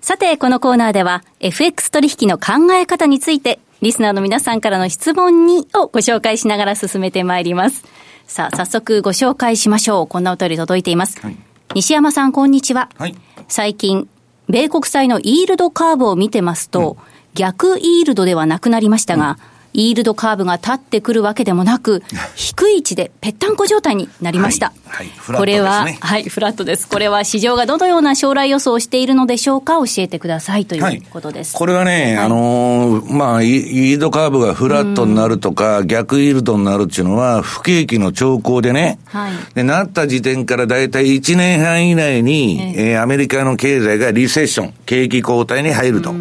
[0.00, 7.84] さて、このコーナーでは FX 取引の考え方についてリスナーの皆さんからの質問にをご紹介しながら進めてまいります。
[8.26, 10.06] さあ、早速ご紹介しましょう。
[10.08, 11.20] こんなお便り届いています。
[11.20, 11.36] はい、
[11.76, 12.90] 西山さん、こんにちは。
[12.98, 13.14] はい、
[13.46, 14.08] 最近、
[14.48, 22.02] 米国債のイールドカーブを見てますと、うん、逆イールドではなくなりましたが、うんイールドカーブが立ってくるわけでもなく、
[22.34, 24.72] 低い位置でぺったんこ状態になりました。
[24.86, 26.88] はい、はい、これは、はい、フラットです。
[26.88, 29.74] これは市場がどのような将来予想をしているのでしょうか？
[29.74, 31.54] 教えてくださいということです。
[31.54, 42.96] はい、これはね、あのー、まあ、イールドカーブがフラットになるとか、逆イールドになるっていうのは、不景気の兆候でね、はい、で、なった時点からだいたい1年半以内に、ええ。
[42.96, 46.14] ー、アメリカの経済がリセッション、景気後退に入ると。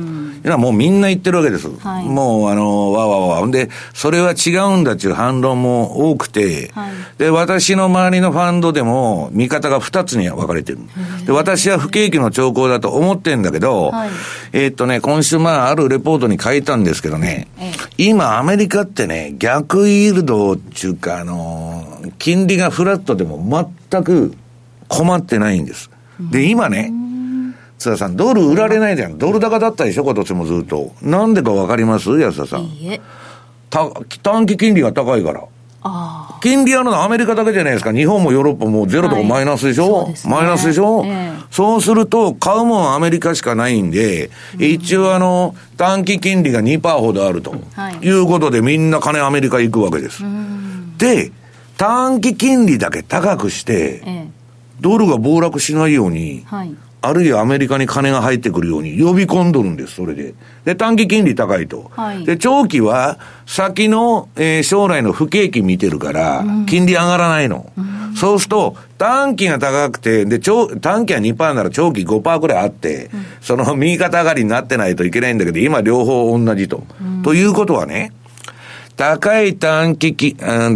[0.51, 1.69] はもうみんな言ってるわけです。
[1.79, 3.47] はい、もう、あの、わわわわ。
[3.47, 10.79] んで、それは違うんだっていう反論も多くて、はい、で、私の周りのファンドでも、見方が2つに分かれてる。
[11.25, 14.09] で、私は不景気の兆候だと思ってんだけど、はい、
[14.53, 17.47] えー、っとね、今週まあ、あるレポートに書いたんですけどね、
[17.97, 24.35] 今、アメリカってね、逆イールドっていうか、あの、金利がフラットでも全く
[24.87, 25.89] 困ってないんです。
[26.19, 26.91] で、今ね、
[27.77, 29.17] 津田さん、ドル売られないじゃん。
[29.17, 30.93] ドル高だったでしょ、今年もずっと。
[31.01, 32.19] なんでかわかります？
[32.19, 32.61] 安田さん。
[32.63, 33.01] いいえ。
[33.69, 35.43] 短期金利が高いから。
[36.41, 37.93] 金利あるのはアメリカだけじゃないですか。
[37.93, 50.23] 日本もヨーロッパもゼロとかマイナスでしょ、はいね、マイナスでしょ、えー、そうすると、買うもんはアメリカしかないんで、うん、一応あの、短期金利が2%ほどあると、はい、いうことでみんな金アメリカ行くわけです。
[50.97, 51.31] で、
[51.77, 54.27] 短期金利だけ高くして、えー、
[54.81, 56.75] ドルが暴落しないように、はい
[57.07, 60.33] あるいはアメリカに金が入ってくるように呼び込んどるんです、それで。
[60.65, 61.91] で、短期金利高いと。
[61.95, 67.71] はい、で、長期は先の、えー、将来の不景気見てるから、金利上がらないの。
[67.77, 76.83] うん、そうすると、短期が高くて、で、長短期は2%なら長期5%くらいあって、うん、その右肩上がりになってないといけないんだけど、今両方同じと。
[77.23, 78.13] ということはね、
[78.97, 80.69] 高い短期き、あ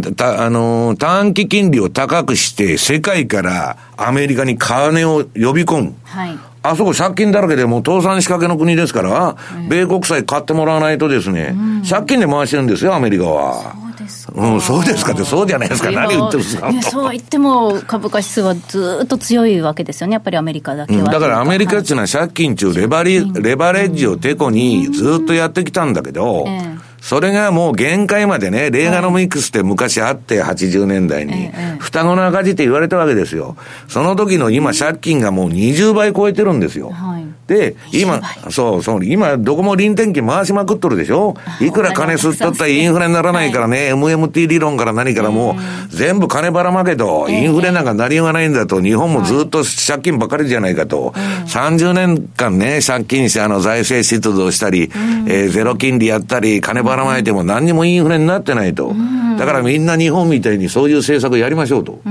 [0.49, 5.95] の、短期金利を高くして、世界からアメリカに金を呼び込む。
[6.03, 6.37] はい。
[6.61, 13.73] あそこ借金だらけでもう倒産仕掛けの国ですから、うん、米国債買ってもらわないとですね、うん、借金で回してるんですよ、アメリカは。
[13.73, 14.33] そうですか。
[14.35, 15.89] うん、そうですかって、そうじゃないですか。
[15.91, 16.71] 何言ってるんですか。
[16.81, 20.99] そう言っても、株価指数はずっと強いわけですよね、やっぱりアメリカだけは。
[20.99, 33.55] うん、だからアメリカっていうのは借金中レバリ、レバレッジをてこにずっとやってきたんだけど、えーそれがもう限界までね、レーガノミクスって昔あって、80年代に、双子の赤字って言われたわけですよ。
[33.87, 36.89] その時の今、借金がもう20倍超えてるんですよ。
[36.91, 41.35] はい、で、今、そうそう、今、どこも臨転機回しまくっとるでしょ？
[41.61, 41.71] い。
[41.71, 51.13] くら金吸っとったらインフレにならないからね、はい、MMT 理論から何からもう、全部金ばらまけと、インフレなんかなりようがないんだと、日本もずっと借金ばかりじゃないかと、
[51.47, 54.91] 30年間ね、借金してあの財政出動したり、
[55.27, 58.93] えー、ゼロ金利やったり、金ばらまいても何にもインフレになってないと。
[59.37, 62.01] だからみんな日本みたいにそういう政策やりましょうと。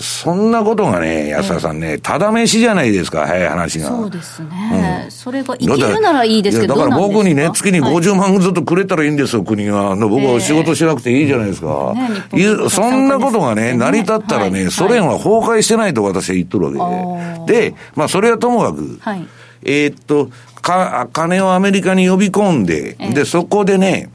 [0.00, 3.88] そんなことがね、安田さんね、ただ飯じゃないですか、早い話が。
[3.88, 5.04] そうですね。
[5.04, 9.96] うん、それが生きるならいいですけど、だから僕にね、月に50万ずっとくれたらいいんですよ、国が。
[9.96, 11.94] 僕は仕事しなくていいじゃないですか。
[12.32, 16.90] えー、そんなことがね、成り立ったらね、ソ連は崩壊してないと私は言っとるわ
[17.46, 17.70] けで。
[17.70, 19.00] で、まあ、それはともかく、
[19.64, 24.10] えっと、か、金をアメリカに呼び込んで、で、そこでね、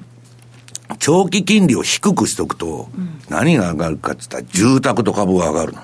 [0.99, 2.89] 長期金利を低くしとくと、
[3.29, 5.81] 何が上がるかって言ったら、住宅と株が上がるの。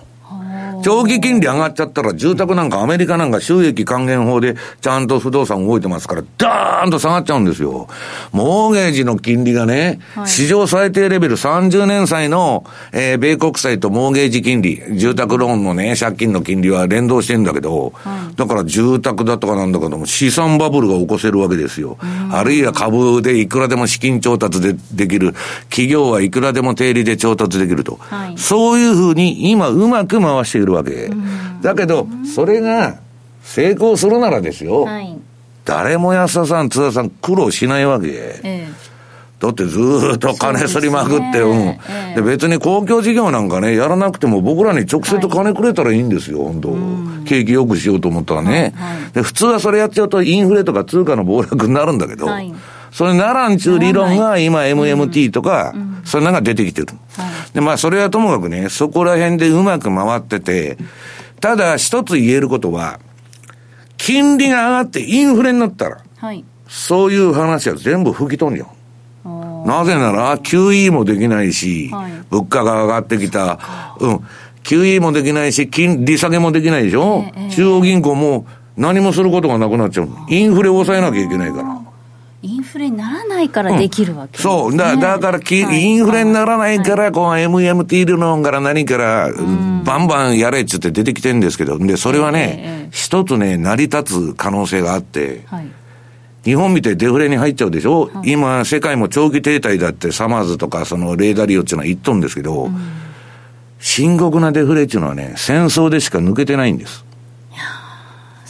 [0.84, 7.88] 長期金利上がっちゃったら、住宅なんかアメリカなんか収益還元法でちゃんと不動産動いてますから、ダーンと下がっちゃうんですよ。
[8.32, 21.98] モーゲージの金利がね、はい、史上最低レベル30年債の、えー、米国債とモーゲージ金利、住宅ローンのね、借金の金利は連動してんだけど、はい、だから住宅だとかなんだけども、資産バブルが起こせるわけですよ。
[22.32, 25.34] あるいは株でいくらでも資金調達でできる。
[25.70, 27.98] 企業はいくらでも定理で調達できると。
[28.02, 31.10] はい、そういうふうに今うまく回しているるわけ。
[31.62, 32.98] だけど、それが
[33.44, 35.18] 成功するならですよ、はい、
[35.66, 38.08] 誰も安田さん、津田さん苦労しないわけ。
[38.08, 38.68] ええ。
[39.40, 39.80] だってず
[40.16, 41.78] っと金すりまくって、ううん、
[42.14, 46.76] で、別に公共事業なんかね、やらなくても僕らに直接金くれたらいいんですよ、本当、
[47.26, 49.22] 景気よくしようと思ったらね、はいはい、で。
[49.22, 52.54] 普通はそれやっちゃうとインフレとか通貨の暴落になるんだけど、はい、
[52.92, 56.88] それならんちゅう理論が今 MMT とか、それなんか出てきてる。
[57.54, 60.78] で、まあそれはともかくね、そこら辺でうまく回ってて、
[61.40, 63.00] ただ一つ言えることは、
[63.98, 68.68] 金利が上がってインフレになったら、はい、そういう話は全部吹き飛んじゃう。
[69.66, 73.60] なぜなら QE もできないし、はい、物価が上がってきた。
[74.00, 74.28] うん。
[74.64, 78.46] QE もできないし、金利下げもできないでしょ、えー、中央銀行も
[78.78, 80.10] 何もすることがなくなっちゃう。
[80.30, 81.79] インフレを抑えなきゃいけないから。
[82.42, 84.38] インフレにならないからできるわけ、ね。
[84.38, 84.78] うん、そう。
[84.78, 89.30] だだからき、はい、インフレにならないから、こう、MMT 理論から何から、
[89.84, 95.68] バンバンやれっつって出てきてるんですけど、で、それはね、一つね、成り立つ可能性があって、はい。
[96.46, 102.78] 日本みたいデフレに入っちゃうでしょ、はい、今、世界も長期停滞だってサマーズとかそのレーダリオっていうのは言っとんですけど、うん、
[103.80, 107.06] 深刻なデフレっていうのはね、戦争でしか抜けてないんです。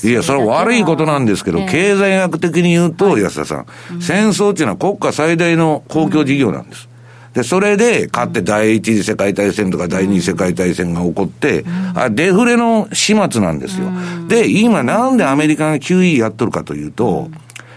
[0.04, 3.66] いや、それは悪いことなんですけど、経済学的に言うと、安田さん、
[4.02, 6.88] 戦争っていうのは国家最大の公共事業なんです。
[7.34, 13.88] で、それで、かって第一次世界大戦とか第二次世界大戦が起こって、あデフレの始末なんですよ。
[14.28, 17.30] で、今なんでアメリカが QE やっとるかというと、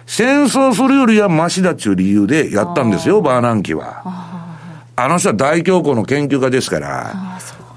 [0.06, 4.02] 戦争するよりはマシだっていう理由でやったんですよ、バーナンキは。
[4.94, 7.14] あの人は大恐慌の研究家ですから。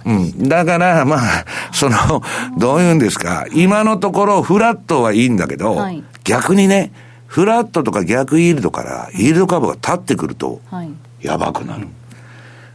[0.06, 0.48] うん。
[0.48, 1.98] だから、まあ、その、
[2.58, 6.92] どういうんですか、今のところフラットはいいんだけど、はい、逆にね、
[7.28, 10.62] フラットとか逆イールドから、イールド株が立ってくると、
[11.22, 11.88] やばくなる。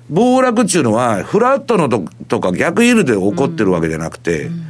[0.08, 4.66] 暴落っていうのは、フラットのととか逆イールドで起こってるわけじゃなくて、うん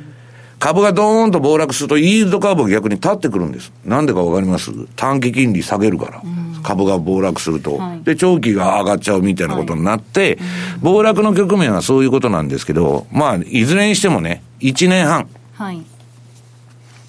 [0.61, 3.73] 株がドーンと暴落すると、イールド株が逆に立ってくるんです。
[3.83, 4.71] なんでかわかります？
[4.95, 6.23] 短期金利下げるから。
[6.63, 10.39] 株が暴落すると、はい、で、長期が上がっちゃうみたいなことになって、はい
[10.81, 15.29] 暴落の局面はそういうことなんですけど、まあ、いずれにしてもね、1年半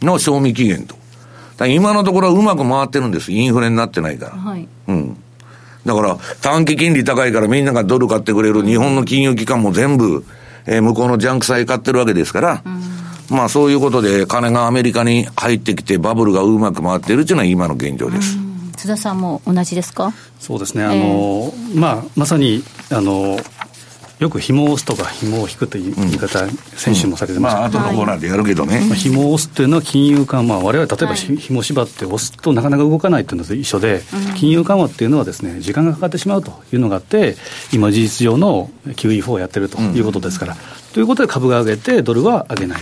[0.01, 0.95] の賞味期限と。
[1.67, 3.31] 今のところはうまく回ってるんです。
[3.31, 4.31] インフレになってないから。
[4.31, 5.17] はい、うん。
[5.85, 10.25] だから、短期金利高いからみんながドル買ってくれる日本の金融機関も全部、
[10.65, 12.81] えー、向こうのジャンク債買ってるわけですから、うん
[13.31, 18.37] まあそういうことで金がアメリカに入ってきてバブルがうまく回っているというのは今の現状です。
[18.81, 20.11] 津田さんも同じですか？
[20.39, 23.37] そうですね、あの、えー、まあ、まさに、あの、
[24.17, 37.35] よく紐を押すとか紐を引くという言い方、うん、先週もされてました、うん、まあ後のコーナーでやるけどね、まあ、紐を押すっていうのは金融緩和、われわれ例えば紐縛って押すとなかなか動かないっていうのと一緒で、うん、金融緩和っていうのはですね時間がかかってしまうというのがあって
[37.73, 40.55] 今事実上の QE4 をやってるということですから、
[40.93, 42.81] ということで株が上げてドルは上げない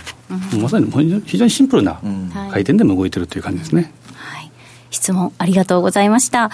[0.52, 0.92] と、まさに
[1.26, 2.02] 非常にシンプルな
[2.52, 3.92] 回転でも動いてるという感じですね、はい、
[4.92, 6.50] 質問ありがとうございました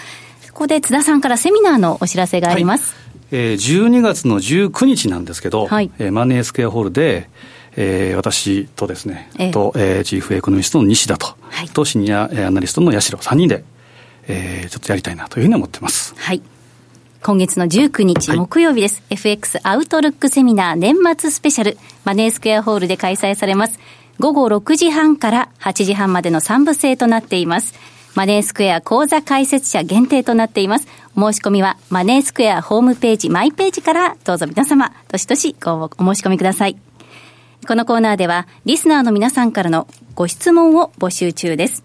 [0.51, 7.29] ここで津田さんからセミナーのお知らせがあります、はいえー、12月の19日なんですけど、はい、えー、マネースクエアホールで、
[7.75, 13.63] えー、私とですね、えー、と、えー、チーフエコノミストの西田と、はい、とシニアアナリストの八代3人で、
[14.27, 16.13] えー、ちょっとやりたいなというふうに思ってます。
[16.17, 16.41] はい。
[17.21, 18.97] 今月の19日木曜日です。
[18.97, 23.79] はい、FX アウトルックセミナー年末スペシャル、マネースクエアホールで開催されます。
[24.19, 27.73] 午後6時半から8時半までの3部制となっています。
[28.15, 30.87] マネースクエア講座開設者限定となっています。
[31.15, 36.77] お申し込みはマネースクエアホームページ、マイページからどうぞ皆様、どしどしごお申し込みください。
[37.67, 41.83] このコーナーでは、リスナーの皆さんからのご質問を募集中です。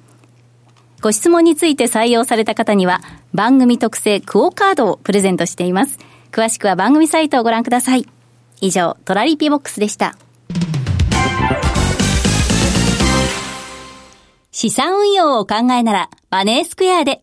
[1.01, 3.01] ご質問について採用された方には、
[3.33, 5.99] 番組特製クオカードをプレゼントしています。
[6.31, 8.07] 詳しくは番組サイトをご覧ください。
[8.61, 10.17] 以上、トラリピボックスでした。
[14.53, 17.23] 資産運用をお考えなら、マネースクエアで、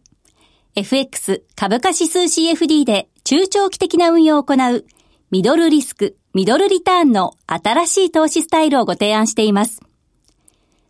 [0.75, 4.85] FX 株価指数 CFD で中長期的な運用を行う、
[5.31, 9.81] ミドルリスク、ミドルリターンの新しい投資スタイルをご提案しています。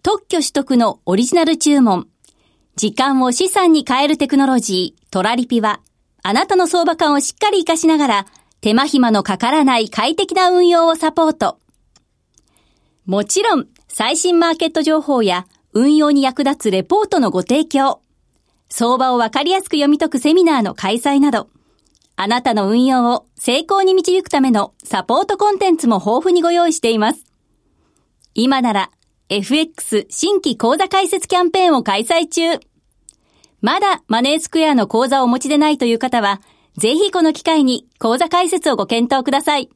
[0.04, 2.08] 特許取得のオリジナル注文、
[2.76, 5.80] 時間を資産に変えるテクノロジー、トラリピは、
[6.22, 8.26] あなたの相場感をしっかり活かしながら、
[8.62, 11.58] 手間暇のかからない快適な運用をサポート。
[13.08, 15.48] もちろん、最新マーケット情報や
[15.78, 18.02] 運用に役立つレポートのご提供、
[18.68, 21.52] 相場をわかりやすく読み解くセミナーの開催など、
[22.16, 27.26] あなたの運用を成功に導くためのサポートコンテンツも豊富にご用意しています。
[28.34, 28.90] 今なら
[29.30, 32.60] FX 新規講座開設キャンペーンを開催中。
[33.62, 36.42] まだマネースクエアの講座をお持ちでないという方は、
[36.76, 39.70] ぜひこの機会に講座開設をご検討ください。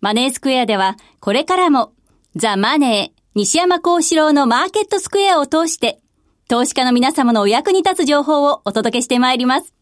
[0.00, 1.92] マネースクエアでは、これからも、
[2.36, 6.00] ザ・マネー、西山幸四郎のマーケットスクエアを通して、
[6.48, 9.74] 投資家の皆様のお役に立つ情報をお届けしてまいります。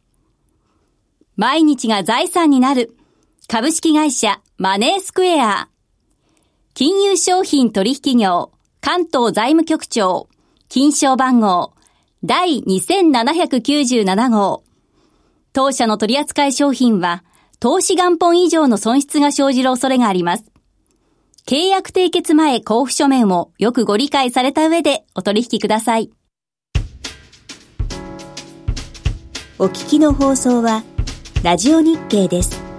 [1.37, 2.97] 毎日が財産になる
[3.49, 5.69] 株式会社マネースクエア。
[6.73, 10.31] 金融商品取引業関東財務局長
[10.71, 11.75] 金賞番号
[12.25, 14.65] 第2797号。
[15.53, 17.23] 当社の取扱い商品は
[17.61, 20.52] 投資元本以上の損失が生じる恐れがあります。
[21.45, 26.11] 契約締結前交付書面をよくご理解された上でお取引ください。
[29.59, 30.83] お聞きの放送は
[31.43, 32.72] ラジオ日経です。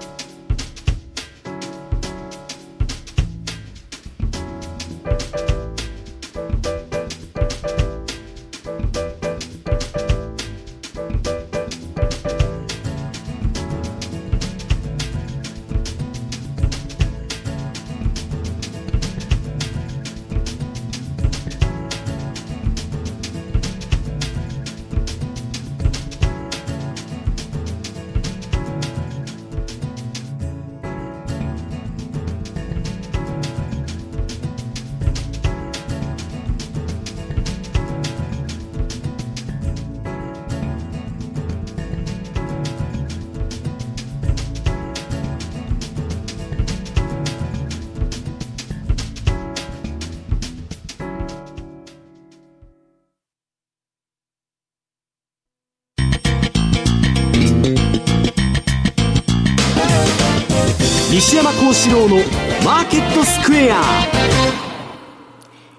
[61.25, 62.17] 西山幸四郎の
[62.65, 63.81] マーケットスクエア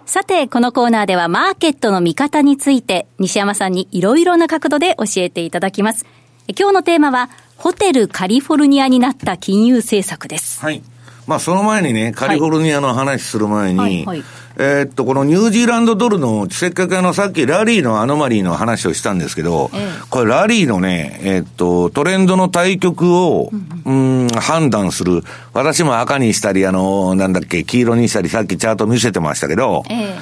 [0.06, 6.06] さて、このコーナーではマーケットの見方について、西山さんにいろいろな角度で教えていただきます。
[6.58, 7.28] 今日のテーマは、
[7.58, 10.62] ホテルカリフォルニアになった金融政策です。
[10.62, 10.82] はい。
[11.26, 14.24] まあ、その前にね、カリフォルニアの話する前に、はいはい
[14.56, 23.50] えーっと、このニュージーランドドルの、せっかくあの、さっきラリーのアノマリーの話をしたんですけど、ええこれラリーのね、えーっと、トレンドの対局を、
[23.84, 25.24] うん、判断する。
[25.54, 30.16] 私も赤にしたり、あの、なんだっけ、黄色にしたり、さっきチャート見せてましたけど、え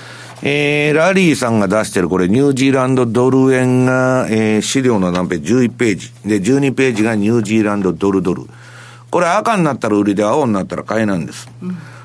[0.44, 6.10] えー、ラリーさんが出してるこれニュージーランドドル円が、えー、資料の何ページ ?11 ページ。
[6.26, 8.48] で、12ページがニュージーランドドルドル。
[9.12, 11.46] これ赤になったら売りで青になったら買いなんです。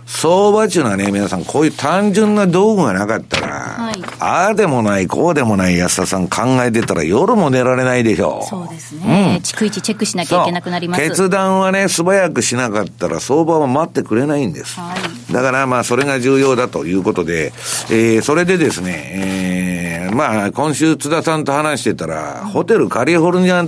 [0.06, 8.46] 相場っていうのはね、皆さん、こういう単純な道具がなかったら、はいああでもない、こうでもない安田さん考えてたら夜も寝られないでしょう。
[8.46, 9.40] そうですね。
[9.44, 11.02] 逐一チェックしなきゃいけなくなります。
[11.08, 14.80] 決断はね、素早くしなかったら相場は待ってくれないんです。
[14.80, 17.48] はいだからまあ、それが重要だということで、
[17.90, 23.66] えー、それでですね、えー、まあ、今週津田さんと話してたら、ホテルカリフォルニア、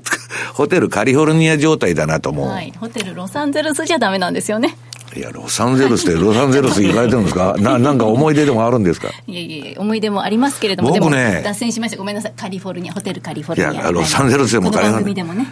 [0.54, 2.48] ホテルカリフォルニア状態だなと思う。
[2.48, 2.72] はい。
[2.78, 4.76] ホテルロサンゼルスじゃダメなんですよね。
[5.14, 7.54] いや、ロサンゼルスでロサンゼルス行かれてるんですか？
[7.60, 9.08] な、なんか思い出でもあるんですか？
[9.26, 11.96] いえいえ、思い出もありますけれども、僕ね脱線しました。
[11.98, 12.32] ごめんなさい。
[12.34, 13.82] カリフォルニア、ホテルカリフォルニア。
[13.82, 15.46] いやロサンゼルスでもこのカリフォル番組でもね、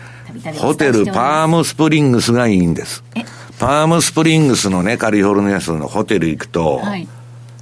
[0.59, 3.24] ホテルパームスプリングスがいいんですえ？
[3.59, 7.07] パームスプリングスのね、カリフォルニアスのホテル行くと、はい。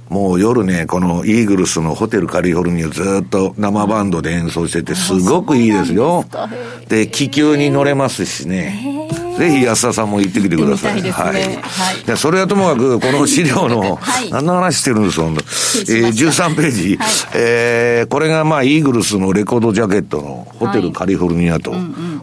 [0.09, 6.25] もう夜ね、このイーグルスのホテルカリフォルニアずっと生バンドで演奏してて、すごくいいですよ。
[6.87, 9.07] で、気球に乗れますしね。
[9.39, 10.99] ぜひ安田さんも行ってきてください。
[10.99, 16.97] いねはいでそれはともかく、この資料の、はい何の話してるんですか、ほんとえー、失礼しました13ページ。
[16.97, 21.73] はいえー、これがまあ、イーグルスのレコードジャケットのホテルカリフォルニアと。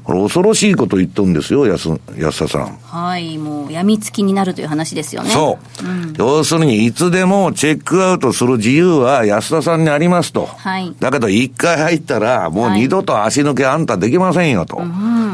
[0.05, 2.79] これ恐ろしいこと言っとるんですよ、安、安田さん。
[2.83, 3.39] はい。
[3.39, 5.31] もう、病みつきになるという話ですよね。
[5.31, 5.87] そう。
[6.19, 10.49] 要するに、いつでもチェックアウトする自由は安田さんにありますと。
[10.59, 14.83] はいだけど、一回入ったら、もうはい二度と足抜けあんたできませんよ、と。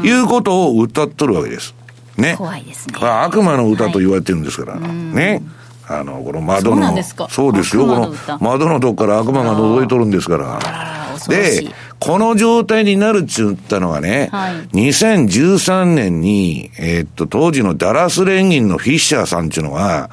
[0.03, 1.72] いうことを歌っとるわけです。
[2.17, 2.35] ね。
[2.37, 4.79] 怖いですねこれは悪魔の歌と言われてるんですから。
[4.79, 5.41] ね。
[5.87, 6.81] あの、この窓そうの。
[6.81, 7.85] なんですかそうですよ。
[7.85, 10.59] この窓のとこから悪魔が覗いとるんですから。
[11.27, 11.67] で、
[11.99, 20.09] この状態になるっちゅったのはね、はい2013年に、えーっと、当時のダラス連銀のフィッシャーさんっていうのは、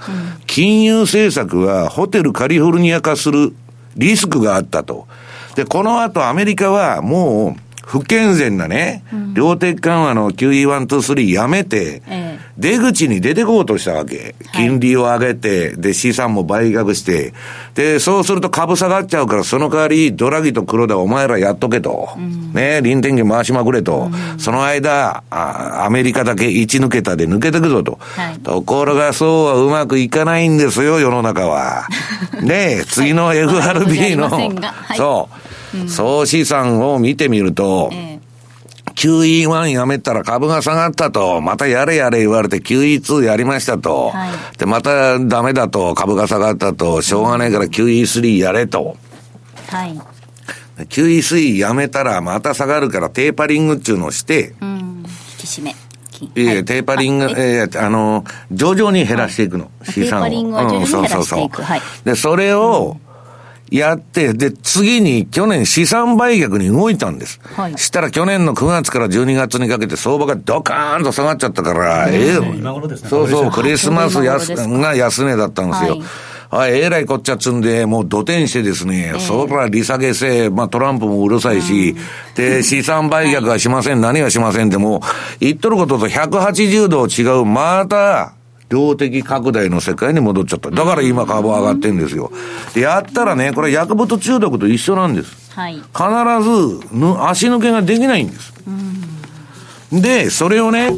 [0.46, 3.54] 金融政策はホテルカリフォルニア化する
[3.96, 5.06] リスクがあったと。
[5.54, 9.02] で、この後アメリカはもう、不健全なね、
[9.34, 12.40] 量的緩和の QE123 やめて、ええ。
[12.56, 14.36] 出口に出てこうとしたわけ。
[14.52, 17.32] 金利を上げて、で、資産も売却して、
[17.74, 22.10] で、そうすると株下がっちゃうから、その代わり、ドラギと黒田お前らやっとけと。
[22.52, 24.08] ね、臨転機回しまくれと。
[24.38, 27.98] その間あ、アメリカだけ一抜けたで抜けてくぞと。
[28.00, 28.38] はい。
[28.38, 31.88] ところがそうはうまくいかないんですよ、世の中は。
[32.40, 34.30] ね次の FRB の。
[34.30, 38.20] はい、そう、総資産を見てみると、ええ
[39.00, 48.98] QE1 やめたら株が下がったと、またやれやれ言われて QE2 やりましたと、はいで、またダメだと、株が下がったと、しょうがないから QE3 やれと。
[49.68, 49.98] はい。
[50.84, 54.78] QE3 やめたらまた下がるからテーパリングっていうのをして、うん。
[54.98, 55.04] 引
[55.38, 55.70] き締め。
[55.70, 60.24] いテーパリング、あええーあの、徐々に減らしていくの、資産を。
[60.24, 62.98] テーパリングは徐々に減らしていくうんそうそうそうはいで、それを、
[63.70, 67.40] やって、で、次に去年資産売却に動いたんです。
[67.56, 67.78] はい。
[67.78, 73.08] したら去年の9月から12月にかけて相場がドカーンと下がっちゃったから、ええ今頃ですね。
[73.08, 75.90] そうそう、ククリリスマス安が安値だったんですよ。
[75.90, 76.02] はい。
[76.50, 81.94] あ、えらいこっちゃつんで、もう土天してですね、そら利下げせ、まあトランプもうるさいし、
[82.34, 85.00] で、資産売却はしません、何はしませんでも、
[85.38, 88.34] 言っとることと180度違う、また、
[88.70, 90.70] 量的拡大の世界に戻っちゃった。
[90.70, 92.32] だから今株上がってんですよ。
[92.72, 95.50] で、やったらね、これ薬物中毒と一緒なんです。
[95.52, 95.74] はい。
[95.74, 95.82] 必
[96.88, 98.54] ずぬ足抜けができないんです。
[99.92, 100.96] で、それをね、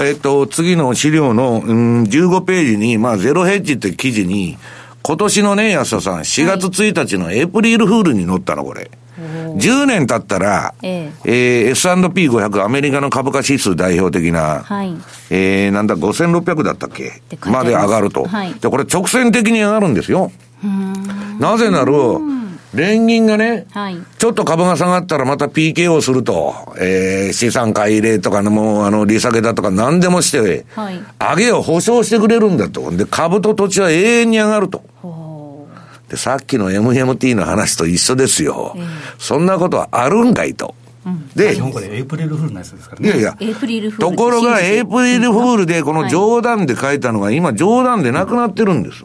[0.00, 4.56] えっと、次の資料の、うん、15ページに、まあ、ゼロヘッジって記事に、
[5.02, 8.90] 今年のね、安田さん、4月1日のエイプリルフールに載ったの、これ。
[9.18, 14.94] 10年経ったら、ええー S&P500 アメリカの株価指数代表的な、はい。
[15.30, 17.20] えー、なんだ、5600だったっけ？
[17.46, 18.24] まで上がると。
[18.24, 20.30] はいで、これ直線的に上がるんですよ。
[21.38, 21.92] なぜなら、
[22.74, 23.96] 連銀がね、はい。
[24.18, 32.90] ちょっと株が下がったらまた PKO すると、えー、資産買い入れとかのもう、あの、利下げだとか何でもして、はい上げを保証してくれるんだと。
[32.90, 34.82] で、株と土地は永遠に上がると。
[36.08, 38.76] ほで、さっきの MMT の話と一緒ですよ。
[39.18, 40.74] そんなことはあるんかいと。
[41.34, 43.44] で、日本語でエイプリルフールのやつですからねいやいや、う。
[43.44, 49.04] エイプリルフールところが、エイプリルフールで、このはい冗談で書いたのが、今、冗談でなくなってるんです。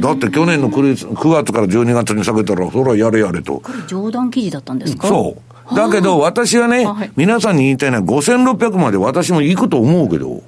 [0.00, 3.60] だって去年の9月 ,9 月から12月に下げたら、それはやれやれと。
[3.60, 5.08] これ冗談記事だったんですか？
[5.08, 5.36] そ
[5.72, 5.74] う。
[5.74, 10.42] だけど、私はねはい、皆さんに言いたいのは、5600まで私も行くと思うけど、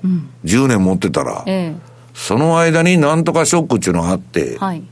[0.44, 1.74] 10年持ってたら、え
[2.14, 4.82] その間になんとかショックっていうのがあってえ。、はい。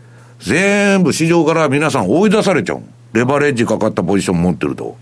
[0.40, 2.82] 全部市場から皆さん追い出されちゃう。
[3.12, 4.96] レバレッジかかったポジション持ってると。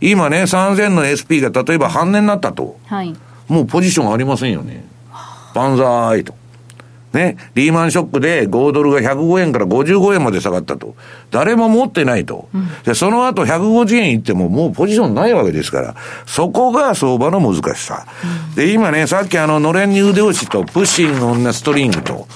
[0.00, 2.78] 今ね、3000の SP が例えば半値になったと。
[2.86, 3.14] はい。
[3.48, 4.84] もうポジションありませんよね。
[5.54, 6.34] 万歳と。
[7.12, 10.94] ね、リーマンショックで5ドルが105円から55円まで下がったと。
[11.30, 12.48] 誰も持ってないと。
[12.84, 15.94] で、その後150円いってももうポジションないわけですから、
[16.26, 18.06] そこが相場の難しさ。
[18.56, 22.26] で、今ね、さっきあの、のれんに腕押しと、プッシングオンナストリングと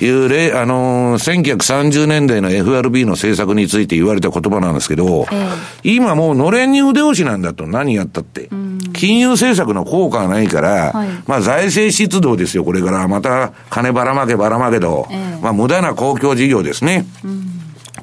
[0.00, 5.48] いう例、あのー、1930年代の FRB の政策について言われた言葉なんですけど、え
[5.82, 8.48] 今もうのれんに腕押しなんだと何やったって。
[9.02, 13.08] 金融政策の効果がないから、はいまあ財政出動ですよ、これから。
[13.08, 17.04] また金ばらまけばらまけど、ええまあ無駄な公共事業ですね。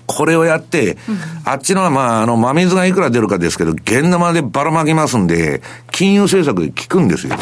[0.07, 0.97] これをやって、
[1.45, 7.35] あっちのはまあ、あの、真水がいくら出るかですけど、現玉でばらまきますんで、金融政策で効くんですよ。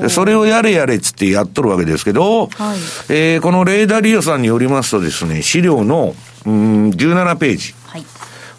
[0.00, 6.14] でそれをやれやれっつってやっとるわけですけど、はいえーこのレーダーリオさんによりますとですね、資料の、
[6.46, 7.74] うん、17ページ。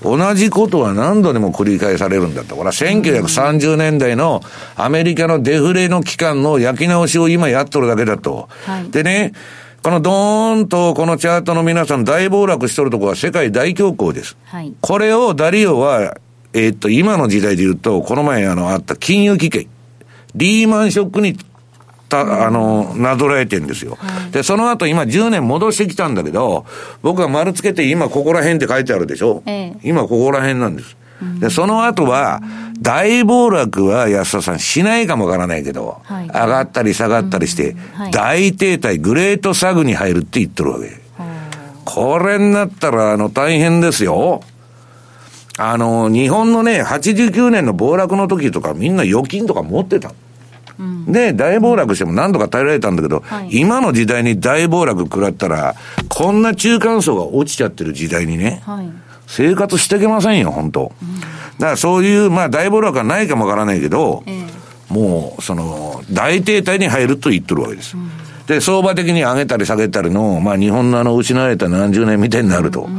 [0.04, 0.18] はい。
[0.18, 2.56] 同じことは何度でも繰り返されるんだと。
[2.56, 4.42] これは1930年代の
[4.76, 8.50] アメリカのデフレの期間の焼き直しを今やっとるだけだと。
[8.66, 9.34] はいでね、
[9.84, 14.38] このドーンとこのチャートの皆さん大暴落しとるところは世界大恐慌です。
[14.46, 14.74] はい。
[14.80, 16.18] これをダリオは、
[16.54, 19.68] えーっと、今の時代で言うと、この前あの、あった金融危機、
[20.36, 21.36] リーマンショックに、
[22.12, 23.98] た、あの、なぞらえてんですよ。
[24.32, 26.66] で、その後今10年戻してきたんだけど、
[27.02, 30.96] 僕が丸つけて今ここら辺って書いてあるでしょ、ええ今ここら辺なんです。
[31.40, 32.42] で、その後は、
[32.82, 41.02] 大暴落は安田さんしないかもわからないけど、はい上がったり下がったりして、はい大停滞、グレートサグに入るって言ってるわけ。
[41.86, 44.42] これになったら、あの、大変ですよ。
[45.58, 50.14] あの、日本のね、89年の暴落の時とかみんな預金とか持ってた。
[51.08, 55.76] で、大暴落しても何とか耐えられたんだけど、はい今の時代に大暴落食らったら、
[56.10, 58.90] こんな中間層が落ちちゃってる時代にね、はい。
[59.28, 60.92] 生活していけませんよ、本当、
[61.60, 64.46] だからそういう、まあ大暴落はないかもわからないけど、え
[64.90, 67.96] もう、その、大停滞に入ると言ってるわけです。
[68.48, 72.90] で、相場的に上げたり下げたりの、まあ日本のあの失われた何十年みたいになると。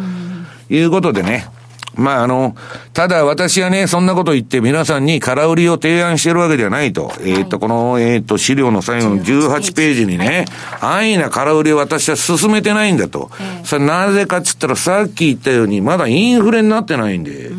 [0.71, 1.47] いうことでね。
[1.95, 2.55] まああの、
[2.93, 7.13] ただ私はね、そんなこと言って皆さんに空売りを提案してるわけではないと。
[7.25, 10.03] えっと、この、えっと、資料の最後の18ページ。
[10.07, 10.47] にね、
[10.81, 13.31] 安易な空売りを私は進めてないんだと。
[13.65, 17.51] それなぜかっつったらさっき言ったように、まだインフレになってないんで、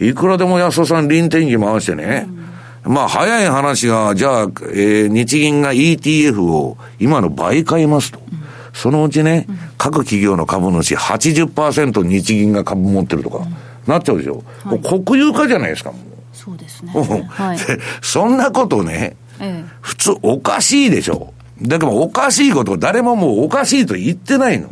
[0.00, 2.28] いくらでも安田さん臨転機回してね、
[2.84, 8.20] まあ、早い話が、じゃあ、えー日銀が ETF を今の倍買いますと。
[8.72, 13.46] そのうちね、各企業の株主80%日銀が株持ってるとか、
[13.90, 14.42] なっちゃうでしょ。
[14.64, 15.98] もう国有化じゃないですか、も
[16.32, 16.92] そうですね。
[16.94, 17.02] う。
[17.02, 17.58] はい。
[17.58, 21.32] でそんなことね、え普通おかしいでしょ。
[21.62, 24.68] だけどおかしいことを誰ももうおかしいと言ってないの。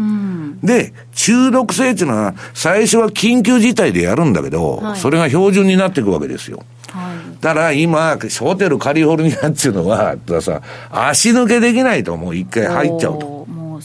[0.63, 6.65] で、中毒性っていうのは最初は緊急事態でやるんだけど、はいそれが標準になっていくわけですよ。
[6.89, 7.43] えはい。
[7.43, 13.38] だから今、ホテルカリフォルニアっていうのは、さ、足抜けできないともう一回入っちゃうと。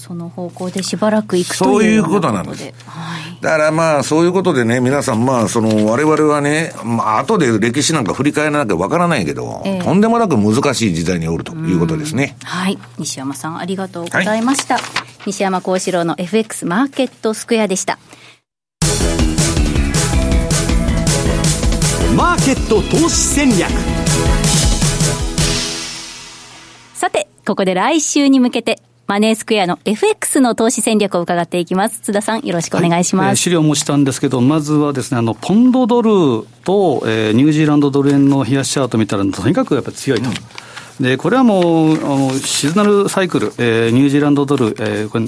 [0.03, 3.41] その方向でしばらく行くとそういうよことなんですはい。
[3.41, 12.35] だからまあ、そういうことでね、皆さんまあ、その、我々はね、まあ、後で歴史なんか振り返らなきゃわからないけど、ええとんでもなく難しい時代におるということですね。
[12.43, 12.77] はい。
[12.97, 14.77] 西山さん、ありがとうございました。
[15.25, 17.97] 西山幸四郎の FX マーケットスクエアでした
[22.17, 23.71] マーケット投資戦略
[26.93, 31.99] さてここで来週に向けてマネースクエアの FX の投資戦略を伺っていきます。
[31.99, 33.27] 津田さん、よろしくお願いします。
[33.27, 40.29] はい、資料を持ちたんですけど、まずはですね、あの、ポンドドルと、えー、ニュージーランドドル円の冷やしチャート見たら、とにかくやっぱり強いと。
[40.29, 40.35] うん
[40.99, 45.25] で、これはもう、あのシズナルサイクル、えー、ニュージーランドドル、えー、これ、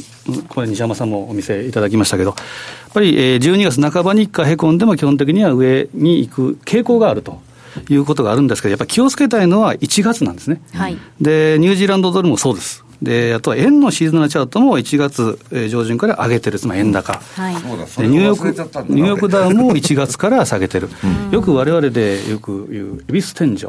[0.47, 7.41] これ西山さんもお見せいただきましたけど、やっぱり、えー、12月半ばに一回へこんでも基本的には上に行く傾向があると。
[7.89, 10.61] いうことがあるんですけど、やっぱり気をつけたいのは1月なんですね。
[10.73, 12.84] はい、で、ニュージーランドドルもそうです。
[13.01, 15.39] で、あとは円のシーズナルチャートも1月
[15.69, 17.21] 上旬から上げてる、つまり円高。
[17.35, 20.89] はい、ニューヨーク、ニューヨークダウンも1月から下げてる。
[21.03, 23.67] うん、よくわれわれでよく言う、恵比寿天井。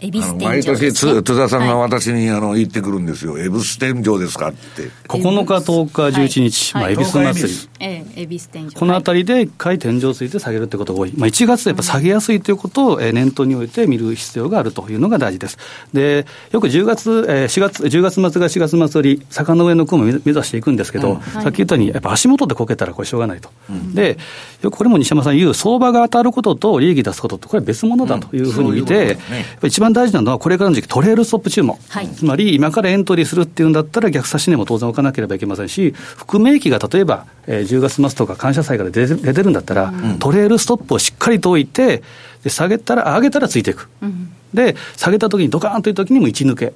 [0.00, 4.90] 恵比寿天井、毎年津田さんが私にあの言ってくるんですよ、恵比寿天井ですかって。
[5.08, 7.68] 9日、10日、11日、まあ、恵比寿祭り。
[7.80, 8.72] ええ、恵比寿天井。
[8.72, 11.12] このあたりで一回天井をついて下げるってことが多い。
[11.16, 15.58] まあ、1月でやっぱ下げやすいということを念頭に置いて見る必要があるというのが大事です。
[15.92, 23.50] で、よく10月、えー、4月、10月末が4月末より、坂の上の雲を目指していくんですけど、うんさっき言ったように、やっぱ足元でこけたらこれしょうがないと。
[23.68, 24.18] うん、で、
[24.62, 29.18] よくこれも西山さん言う、相場が当たることと利益出すことって、これは別物だというふうに見て、うん、
[29.64, 42.02] 一番大事なのは、これからの時期、トレールストップ注文、はい、つまり今からエントリーするっていうんだったら、逆差し値も当然置かなければいけませんし、含み益が例えば、えー、10月末とか感謝祭から出出てるんだったら、うん、トレールストップをしっかりと置いて、
[42.44, 43.88] で下げたら、上げたらついていく。
[44.02, 46.72] うん、で、下げたときにドカーンというときにも一抜け。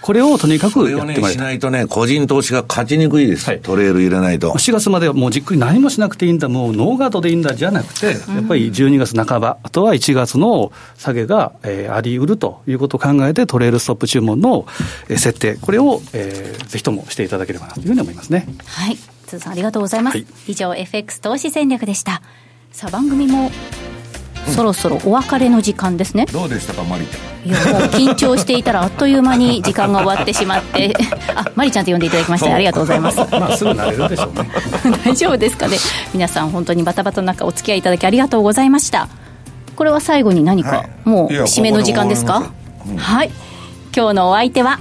[0.00, 4.50] これをとにかくやってまいしないとね、個人投資が勝ちにくいです、はい、トレール入れないと。
[4.50, 14.66] 4月まではもうじっくり何もしなくていいんだ、もうノーガードでいいんだじゃなくて、やっぱり12月半ば、あとは1月の下げが、えー、あり得るということを考えて、トレールストップ注文の、
[15.08, 18.46] えー、設定、これを、えー、ぜひともしていただければなというふうに思いますね。
[18.66, 18.98] はい。
[19.26, 20.18] 鈴さんありがとうございます。
[20.18, 22.22] はい、以上、FX 投資戦略でした。
[22.72, 23.50] さあ、番組も
[24.52, 26.26] そろそろお別れの時間ですね。
[26.26, 27.48] どうでしたかマリちゃん。
[27.48, 30.94] いやもう緊張していたらあっという間に時間が終わってしまって。
[31.34, 33.18] あマリちゃんと呼んでいただきましてありがとうございます。
[33.32, 34.48] まあすぐ慣れるでしょうね。
[35.04, 35.76] 大丈夫ですかね。
[36.12, 39.08] 皆さん本当にバタバタの中お付き合いいただきありがとうございました。
[39.76, 42.52] これは最後に何か、はい、もう締めの時間ですか、
[42.88, 43.30] うん、はい。
[43.96, 44.78] 今日のお相手は？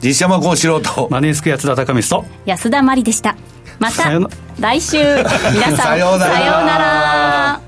[0.00, 1.08] 実山幸四郎と。
[1.10, 2.24] マネースクエア津田隆美と。
[2.46, 3.36] 安田真理でした。
[3.78, 4.10] また
[4.58, 4.98] 来週。
[5.52, 6.28] 皆さんさような
[6.78, 7.67] ら